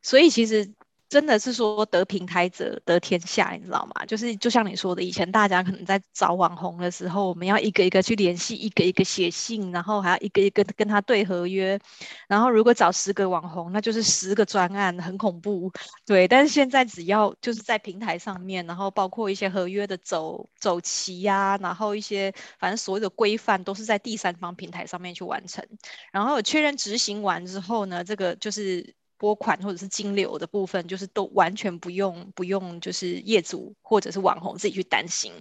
[0.02, 0.70] 所以其实。
[1.14, 4.04] 真的是说得平台者得天下，你知道吗？
[4.04, 11.78] 就是就像你说的，以前大家可能在找网红的时候，我们要一个一个去联系，一个一个写信，然后还要一个一个跟他对合约。
[12.26, 15.70] 然后如果找十个网红，那就是十个专案，很恐怖。
[16.04, 25.64] 对，但是现在只要就是在平台上面，然后包括一些合约的走走齐呀，然后一些反正所有的规范都是在第三方平台上面去完成。
[26.10, 28.96] 然后确认执行完之后呢，这个就是。
[29.24, 35.32] 拨款或者是金流的部分，就是都完全不用不用，就是业主或者是网红自己去担心，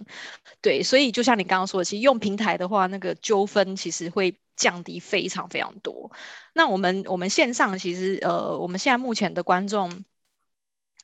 [0.62, 6.10] 对，所以就像你刚刚说的，其实用平台的话，那个纠纷其实会降低非常非常多。
[6.54, 10.02] 那我们我们线上其实呃，我们现在目前的观众，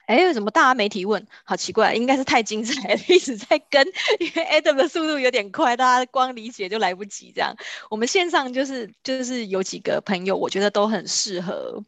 [0.06, 1.26] 哎，为什么大家没提问？
[1.44, 3.86] 好奇怪，应该是太精彩了， 一直在跟，
[4.18, 7.54] 因为 Adam 的速度有点快，大家光理解就来不及这样。
[7.90, 11.84] 我们线上就是就是有几个朋友，我觉得都很适合。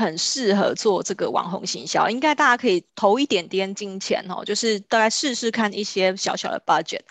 [0.00, 7.02] 很适合做这个网红行销，应该大家可以投一点点金钱哦，就是大概试试看一些小小的 budget。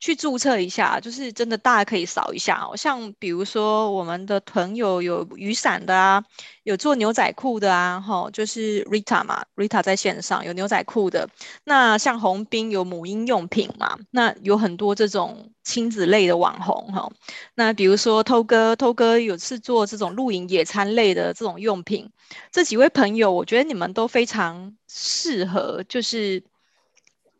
[0.00, 2.76] 去注册一下，就是真的，大家可以扫一下哦。
[2.76, 6.22] 像比如说我们的朋友有雨伞的啊，
[6.62, 11.28] 有做牛仔裤的啊，哈，就是 Rita 嘛，Rita 在线上有牛仔裤的。
[11.64, 17.10] 那像红兵有母婴用品嘛，那有很多这种亲子类的网红哈。
[17.54, 22.10] 那比如说偷哥，偷哥有是做这种露营野餐类的这种用品。
[22.52, 26.42] 这几位朋友，我觉得你们都非常适合，就是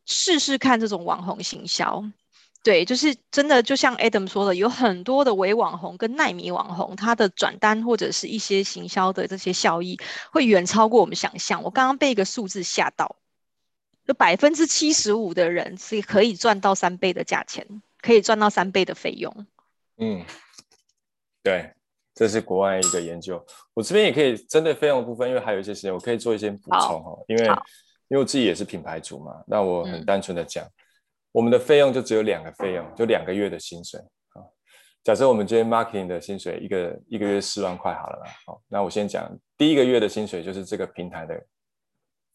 [0.07, 2.02] 试试看这种网红行销。
[2.64, 10.00] 对，就是真的，就像 Adam 说的，有很多的伪网红跟奈米网红，他的转单或者是一些行销的这些效益，
[10.32, 11.62] 会远超过我们想象。
[11.62, 13.16] 我刚刚被一个数字吓到，
[14.06, 17.66] 有百分之七十五的人是可以赚到三倍的价钱，
[18.00, 19.46] 可以赚到三倍的费用。
[19.98, 20.24] 嗯，
[21.42, 21.70] 对，
[22.14, 23.44] 这是国外一个研究。
[23.74, 27.14] 我这边也可以针对费用的部分，因为还有一些时间，我可以做一些补充哈。
[27.28, 27.44] 因为
[28.08, 30.64] 因为我自己也是品牌主嘛，那我很单纯的讲。
[30.64, 30.70] 嗯
[31.35, 33.99] 我们的费用就只有两个费用，就两个月的薪水
[34.35, 34.39] 啊。
[35.03, 38.30] 假设我们今天 marketing 的薪水一个一个月四万块好了啦。
[38.47, 39.28] 好，那我先讲
[39.59, 41.45] 第一个月的薪水就是这个平台的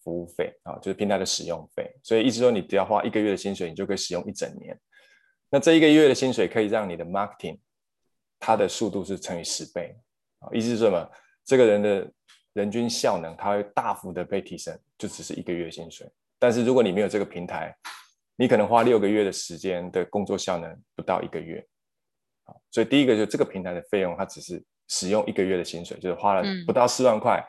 [0.04, 1.90] 服务费啊，就是平台的使用费。
[2.04, 4.78] 所以意思说你只要花一个月的薪水，你就可以使用一整年。
[5.50, 7.58] 那这一个月的薪水可以让你的 marketing
[8.38, 9.96] 它的速度是乘以十倍
[10.40, 10.50] 啊。
[10.52, 11.10] 意思是什么？
[11.46, 12.12] 这个人的
[12.52, 16.06] 人均效能它会大幅的被提升，就只是一个月薪水。
[16.38, 17.74] 但是如果你没有这个平台，
[18.40, 21.62] 你可能花六个月的时间的工作效能不到一个月，
[22.46, 27.46] 好，所以第一个就是这个平台的费用，它只是使用一个月的薪水，就是花了不到四万块，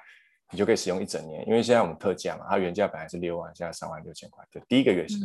[0.50, 1.46] 你就可以使用一整年。
[1.46, 5.16] 因为现在我们特价嘛，它原价本来是六万，现在三万六千块，就第一个月是。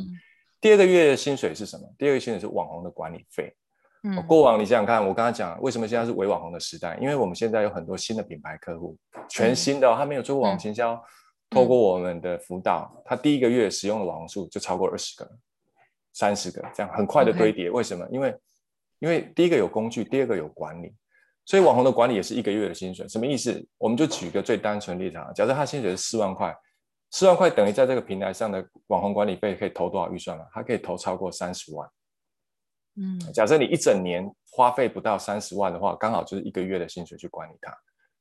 [0.62, 1.84] 第二个月的薪水是什么？
[1.98, 3.52] 第二个薪水是网红的管理费。
[4.04, 6.96] 嗯，过往你想想看，我刚刚讲为什么现在是伪网红的时代？
[7.02, 8.96] 因为我们现在有很多新的品牌客户，
[9.28, 11.04] 全新的，他没有做过网红行销，
[11.50, 15.28] 透过我们的辅导，他第一个月使用的网红数就超过二十个。
[16.16, 18.08] 三十个这样很快的堆叠，为什么？
[18.10, 18.34] 因为
[19.00, 20.96] 因为第一个有工具，第二个有管理，
[21.44, 23.06] 所以网红的管理也是一个月的薪水。
[23.06, 23.68] 什么意思？
[23.78, 26.56] 我们就举一个最单纯的例子啊，假设他薪水是四万块，
[27.12, 30.46] 四万块等于在这个平台上的网红管理费可以投多少预算呢？
[30.54, 31.90] 他可以投超过三十万。
[32.96, 37.78] 嗯，假设你一整年花费不到三十万的话，刚好就是一个月的薪水去管理它。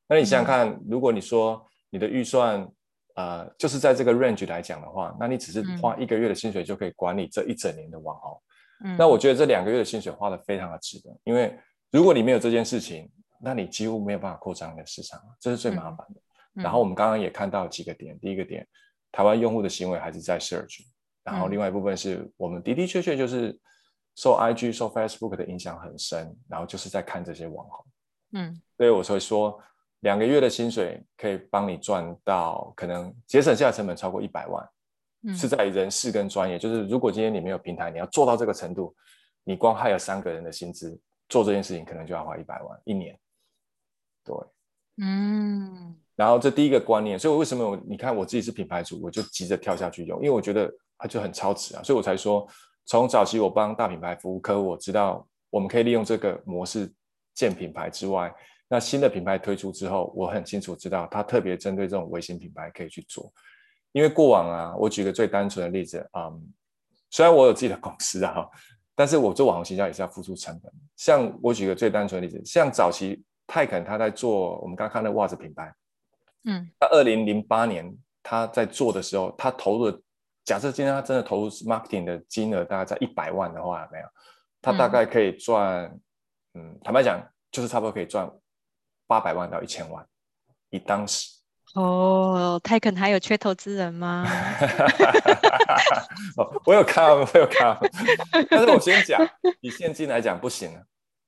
[0.08, 2.68] 那你想想看，如果你说你的预算。
[3.14, 8.42] 呃，就是在这个 range 来讲的话，那你只是花一个月的薪水就可以管理这一整年的网红。
[8.84, 11.56] 嗯，那我觉得这两个月的薪水花的非常的值得，因为
[11.92, 13.08] 如果你没有这件事情，
[13.40, 16.20] 那你几乎没有办法扩张你的市场，这是最麻烦的。
[16.56, 18.66] 嗯，然后我们刚刚也看到几个点，第一个点，
[19.12, 20.80] 台湾用户的行为还是在 search，
[21.22, 23.56] 然后另外一部分是我们的的确确就是
[24.16, 27.86] 受 IG、受 Facebook 的影响很深，然后就是在看这些网红。
[28.32, 29.56] 嗯，所以我才说。
[30.04, 34.68] 两个月的薪水可以帮你赚到，可能节省下的成本超过一百万，
[35.26, 36.58] 嗯，是在人事跟专业。
[36.58, 38.94] 就是如果今天你没有平台，你要做到这个程度，
[39.44, 41.00] 你光害了三个人的薪资
[41.30, 43.18] 做这件事情，可能就要花一百万一年。
[44.22, 44.36] 对，
[44.98, 45.96] 嗯。
[46.16, 52.46] 然后这第一个观念，所以我为什么我你看我自己是品牌主，我就急着跳下去用，因为我觉得它就很超值啊，所以我才说，
[52.84, 56.92] 从早期我帮大品牌服务客户，我知道我们可以利用这个模式
[57.32, 58.30] 建品牌之外。
[58.68, 63.32] 那新的品牌推出之后，我很清楚知道，它特别针对这种微型品牌可以去做。
[63.92, 66.52] 因为过往啊，我举个最单纯的例子，嗯，
[67.10, 68.48] 虽然我有自己的公司啊，
[68.94, 70.72] 但是我做网红行销也是要付出成本。
[70.96, 75.72] 像我举个最单纯的例子，像早期泰肯他在做我们刚刚看的袜子品牌，
[76.44, 80.00] 嗯，他二零零八年他在做的时候，他投入的，
[80.44, 84.06] 假设今天他真的投入 marketing 的金额大概在一百万的话，有没有，
[84.60, 85.96] 他大概可以赚。
[86.56, 88.30] 嗯，坦白讲，就是差不多可以赚
[89.06, 90.04] 八百万到一千万，
[90.70, 91.30] 以当时。
[91.74, 94.24] 哦，泰肯还有缺投资人吗？
[96.36, 97.76] 哦，我有看，我有看，
[98.48, 99.20] 但是我先讲，
[99.60, 100.80] 以现金来讲不行了，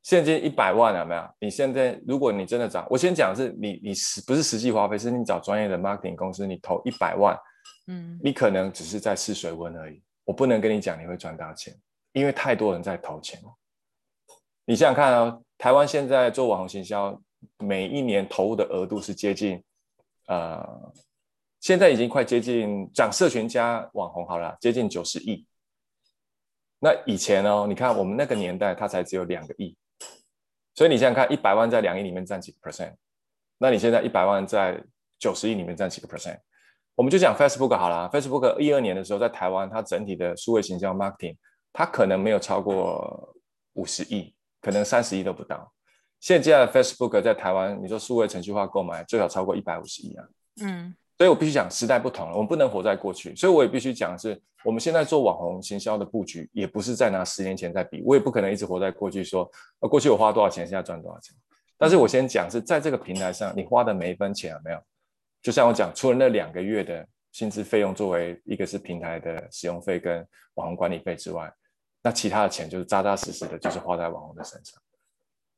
[0.05, 1.29] 现金一百万有没有？
[1.41, 7.37] 你现在如果你真的找，我先讲的是你你实不是实际花费，是你找专业的 marketing 公司，你投一百万，
[7.89, 10.01] 嗯，你可能只是在试水温而已。
[10.25, 11.75] 我不能跟你讲你会赚大钱，
[12.13, 13.41] 因为太多人在投钱。
[14.65, 17.21] 你想想看哦，台湾现在做网红行销，
[17.59, 19.63] 每一年投入的额度是接近。
[20.29, 20.93] 呃，
[21.61, 25.47] 现在已经快接近讲社群加网红好了，接近九十亿。
[26.79, 29.77] 那以前哦，你看我们那个年代，它才只有两个亿。
[30.75, 32.95] 所以你想想看，一百万在两亿里面占几个 percent？
[33.59, 34.83] 那你现在一百万在
[35.19, 36.39] 九十亿里面占几个 percent？
[36.95, 41.37] 我们就讲 Facebook 好了，Facebook 一二年的时候在台湾，它整体的数位行销 marketing，
[41.73, 43.35] 它可能没有超过
[43.75, 45.73] 五十亿，可能三十亿都不到。
[46.21, 50.25] 现在的 Facebook 在台湾，你说数位程序化购买最少超过一百五十亿啊。
[50.63, 53.35] 嗯，所以我必须讲时代不同了，我们不能活在过去。
[53.37, 58.03] 所以我也必须讲的是，我们现在做网红行销的布局，也不是在拿十年前在比。
[58.05, 59.49] 我也不可能一直活在过去说，
[59.81, 61.37] 说过去我花多少钱，现在赚多少钱。
[61.79, 64.79] 但是我先讲是在这个平台上，你花的每一分钱有没有？
[65.43, 71.53] 就像我讲，除了那两个月的薪资费用作为一个是平台的使用费跟网红管理费之外，
[72.03, 74.81] 那其他的钱就是扎扎实实的，就是花在网红的身上。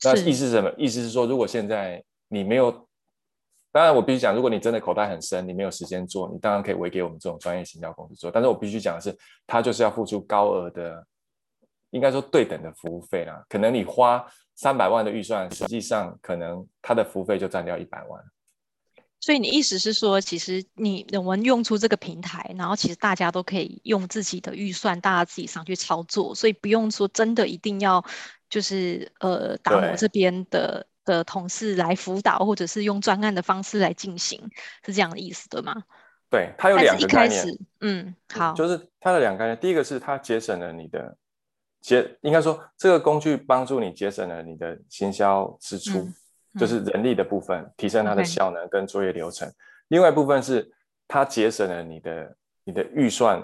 [0.04, 0.72] 那意思是什么？
[0.78, 2.70] 意思是说，如果现在你没有，
[3.72, 8.30] 当然我必须讲，如果你真的口袋很深，你没有时间做，你当然可以委给我们这种专业行销公司做。
[8.30, 11.04] 但是我必须讲的是，他就是要付出高额的，
[11.90, 13.44] 应该说对等的服务费啦。
[13.48, 14.24] 可能你花
[14.54, 18.22] 三百万的预算，实际上可能他的服务费就占掉一百万。
[19.20, 28.04] 所以你意思是说，其实你我们用出这个平台，然后其实大家都可以用自己的预算，大家自己上去操作，所以不用说真的一定要。
[28.48, 34.40] 就是呃，达摩这边的的同事来辅导，或者是用专案的方式来进行，
[34.84, 35.84] 是这样的意思对吗？
[36.30, 37.44] 对，它有两个概念。
[37.80, 39.58] 嗯，好，就是它的两个概念。
[39.58, 41.16] 第一个是它节省了你的
[41.80, 46.14] 节，应该说这个工具帮助你节省了你的行销支出，嗯
[46.54, 49.50] 嗯、就是人力的部分，提升它的效能跟作业流程。
[49.88, 50.70] 另外一部分是
[51.06, 53.42] 它节省了你的你的预算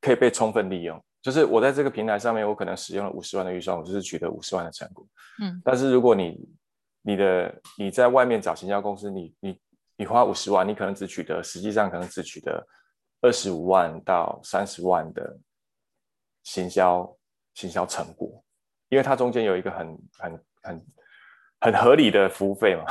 [0.00, 1.02] 可以被充分利用。
[1.24, 5.06] 就是我在这个平台上面，我可能使用了五十万的预算，我就是取得五十万的成果。
[5.40, 6.38] 嗯，但是如果你
[7.00, 9.58] 你的你在外面找行销公司，你你
[9.96, 12.62] 你花五十万，你可能只取得实际上可能只取得
[13.22, 15.38] 二十五万到三十万的
[16.42, 17.16] 行销
[17.54, 18.44] 行销成果，
[18.90, 20.86] 因为它中间有一个很很很
[21.58, 22.84] 很合理的服务费嘛，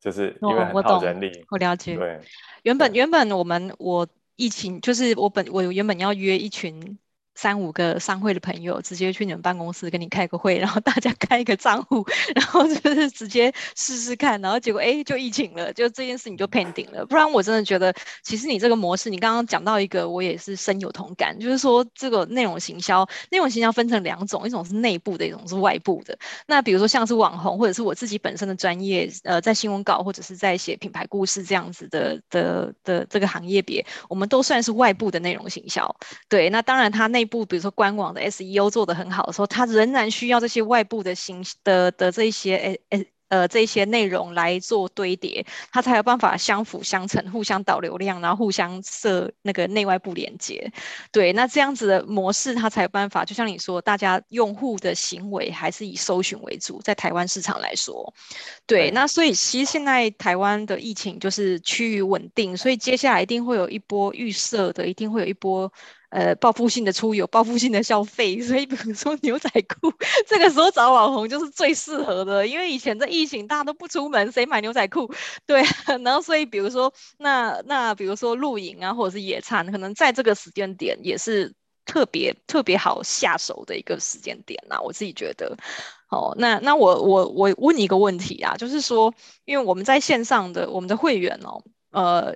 [0.00, 1.30] 就是因为很耗人力。
[1.50, 1.98] 我了解。
[1.98, 2.18] 对，
[2.62, 6.98] 原本原本我们我疫情就是我本我原本要约一群。
[7.38, 17.06] 三五个商会的朋友直接去你们办公室跟你开个会，然后大家开一个账户，然后就是直接试试看，然后结果哎就疫情了，就这件事情就 pending 了。
[17.06, 26.18] 不然我真的觉得，其实你这个模式，你刚刚讲到一个，我也是深有同感，就是说这个内容行销，内容行销分成两种，一种是内部的，一种是外部的。
[26.48, 35.94] 那比如说像是网红，或者是我自己本身的专业，呃，在新闻稿或者是在写品牌故事这样子的的的这个行业别，我们都算是外部的内容行销。
[36.28, 50.72] 对，那当然它内部比如说官网的 SEO 做得很好的时候，它仍然需要这些外部的新的的这一些诶诶呃这一些内容来做堆叠，它才有办法相辅相成，互相导流量，然后互相设那个内外部连接。
[51.12, 53.26] 对，那这样子的模式，它才有办法。
[53.26, 58.14] 就像你说，大家用户的行为还是以搜寻为主，在台湾市场来说，
[58.66, 58.90] 对。
[58.92, 65.70] 那所以其实现在台湾的疫情就是趋于稳定，所以接下来一定会有一波预设的，一定会有一波。
[66.10, 69.92] 呃，报复性的出游，报复性的消费，所以比如说牛仔裤，
[70.26, 75.12] 这个时候找网红就是最适合的，因为以前的疫情大家都不出门，谁买牛仔裤？
[75.46, 75.62] 对，
[76.04, 81.52] 然后所以比如说那那比如说露营啊，或者是野餐，可能在这个时间点也是
[81.84, 85.54] 特别特别好下手的一个时间点呐，我自己觉得。
[86.06, 89.12] 好，那那我我我问你一个问题啊，就是说，
[89.44, 92.34] 因为我们在线上的我们的会员哦，呃。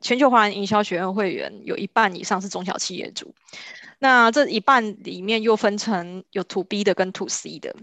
[0.00, 3.34] 全球华人营销学院会员有一半以上是中小企业主，
[3.98, 7.74] 那这一半里面又分成有 To B 的跟 To C 的。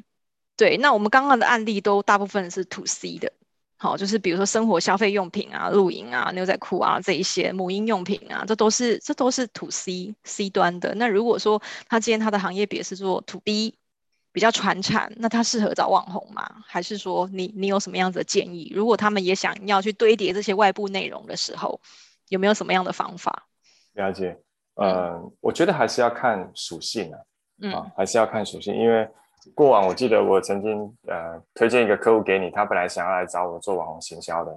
[0.55, 3.31] 对，那我们刚刚的案例都大部分是 To C 的，
[3.77, 10.93] 好，就是比如说生活消费用品啊、露营啊、牛仔裤啊这一些母婴用品啊，这都是这都是 To C C 端的。
[10.95, 13.75] 那如果说他今天他的行业别是做 To B。
[14.37, 16.47] 比较传产，那他适合找网红吗？
[16.67, 18.71] 还是说你你有什么样子的建议？
[18.71, 21.81] 如果他们也想要去堆叠这些外部内容的时候，
[22.29, 23.47] 有没有什么样的方法？
[23.93, 24.37] 了解，
[24.75, 27.17] 呃，嗯、我觉得还是要看属性啊，
[27.63, 29.09] 嗯、啊，还是要看属性，因为
[29.55, 34.55] 过往我记得我曾经呃推荐一个客户给你，他本来想要来找我做网红行销的，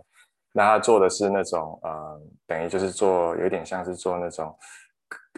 [0.52, 4.54] 那他做的是那种呃等于就是做有点像是做那种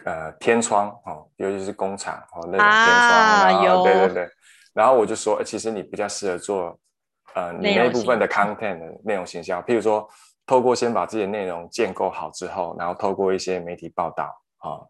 [0.05, 3.83] 呃天窗哦，尤其是工厂哦那种天窗，啊、然后有。
[3.83, 4.29] 对对对，
[4.73, 6.79] 然后我就说，其实你比较适合做
[7.35, 10.07] 呃你那部分的 content 的内容形象，譬如说
[10.45, 14.23] 透过先把自己的内容建构好之后，然后透过一些媒体报道
[14.57, 14.69] 啊。
[14.69, 14.87] 哦。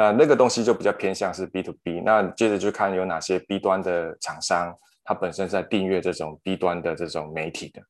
[0.00, 4.72] 那那个东西就比较偏向是 B to B，那接着就看有哪些 B 端的厂商，
[5.02, 7.80] 它本身在订阅这种 B 端的这种媒体的，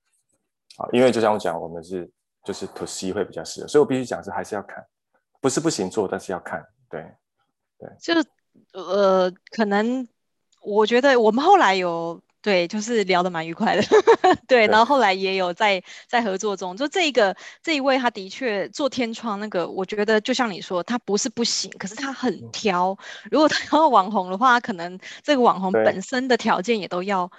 [0.78, 2.10] 啊，因为就像我讲，我们是
[2.44, 4.82] 就是 To C 会比较适合，所以我必须讲是还是要看，
[5.40, 7.02] 不是不行做，但是要看，对，
[7.78, 8.26] 对，就是
[8.72, 10.06] 呃，可能
[10.62, 12.20] 我觉得我们后来有。
[12.40, 13.82] 对，就是聊得蛮愉快的，
[14.46, 22.96] 对，然后后来也有在在合作中，就这一个这一位他的确做天窗那个，我觉得就像你说，他不是不行，可是他很挑。
[23.28, 27.30] 如果他要网红的话，可能这个网红本身的条件也都要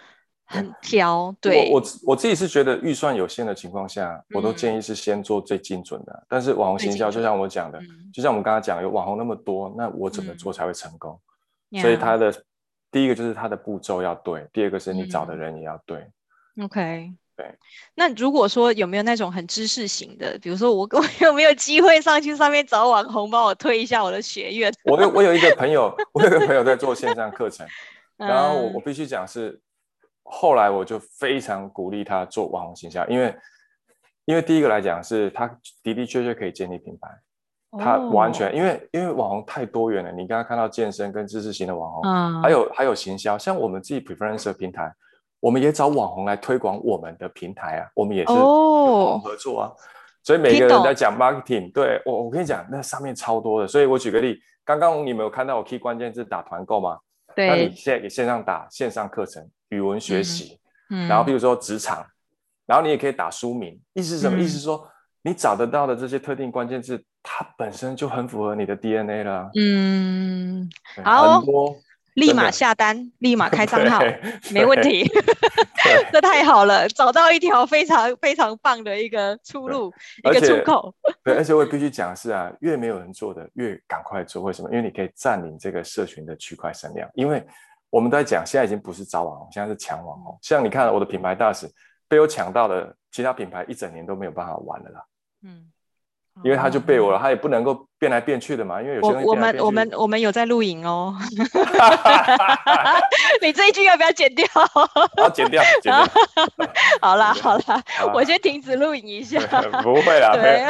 [0.50, 1.34] 很挑。
[1.40, 6.12] 对，我我我自己是觉得预算有限的情况下，我都建议是先做最精准的。
[6.14, 7.80] 嗯、但是网红行销就像我讲的，
[8.14, 11.18] 就像我们刚刚讲，有网红那么多，那我怎么做才会成功？
[11.72, 12.34] 嗯、所以他的。
[12.92, 16.00] 第一个就是它的步骤要对，第二个是你找的人也要对。
[16.56, 17.46] 嗯、OK，对。
[17.94, 24.74] 那如果说有没有那种很知识型的，比如说我 我有没有机会上去上面找网红帮我推一下我的学院？
[24.86, 27.64] 我有我有一个朋友， 我有一个朋友在做线上课程，
[28.18, 29.62] 然后我我必须讲是，
[30.32, 33.36] 后来我就非常鼓励他做网红形象，因为
[34.26, 35.48] 因为第一个来讲是他
[35.84, 37.10] 的的确确可以建立品牌。
[37.78, 44.92] 他完全，因为因为网红太多元了，你刚刚看到健身跟知识型的网红，嗯、还有还有行销，像我们自己 Preference 平台，
[45.40, 49.76] 我们也找网红来推广我们的平台啊，我们也是合作啊，哦、
[50.24, 56.98] 所以每个人在讲 marketing，对我我跟你讲，那上面超多的，所以我举个例，刚刚你没有看到我 key 关键字打团购吗？
[57.40, 60.60] 对，那你现在给线上打线上课程、语文学习，
[60.90, 62.06] 嗯，然后比如说职场，
[62.66, 64.38] 然后你也可以打书名，意思是什么？
[64.38, 64.86] 嗯、意思是说
[65.22, 67.04] 你找得到的这些特定关键字。
[67.22, 69.52] 它本身就很符合你的 DNA 了。
[69.54, 70.70] 嗯，
[71.04, 71.44] 好，
[72.20, 74.00] 立马下单，立马开账号，
[74.52, 75.10] 没问题。
[76.12, 79.92] 这太好了，找到一条非常非常棒的一个出路，
[80.24, 80.94] 一个出口。
[81.24, 84.44] 对，而且我也必须讲的是啊，越没有人做的，越赶快做。
[84.44, 84.70] 为什么？
[84.70, 87.10] 因为你可以占领这个社群的区块声量。
[87.14, 87.44] 因为
[87.90, 90.38] 我们在讲，现在已经不是找网红，现在是抢网红。
[90.42, 91.68] 像你看我的品牌大使
[92.08, 95.04] 被我抢到的，其他品牌一整年都没有办法玩了啦。
[95.44, 95.72] 嗯。
[96.44, 98.82] 因为他就背我了，他也不能够变来变去的嘛。
[98.82, 101.16] 因为有些人我们我们我们有在录影哦。
[103.42, 104.46] 你这一句要不要剪掉？
[104.54, 106.08] 好，剪掉，剪掉。
[107.02, 107.82] 好啦好啦，
[108.14, 109.40] 我先停止录影一下。
[109.84, 110.32] 不会啦。
[110.34, 110.64] 对。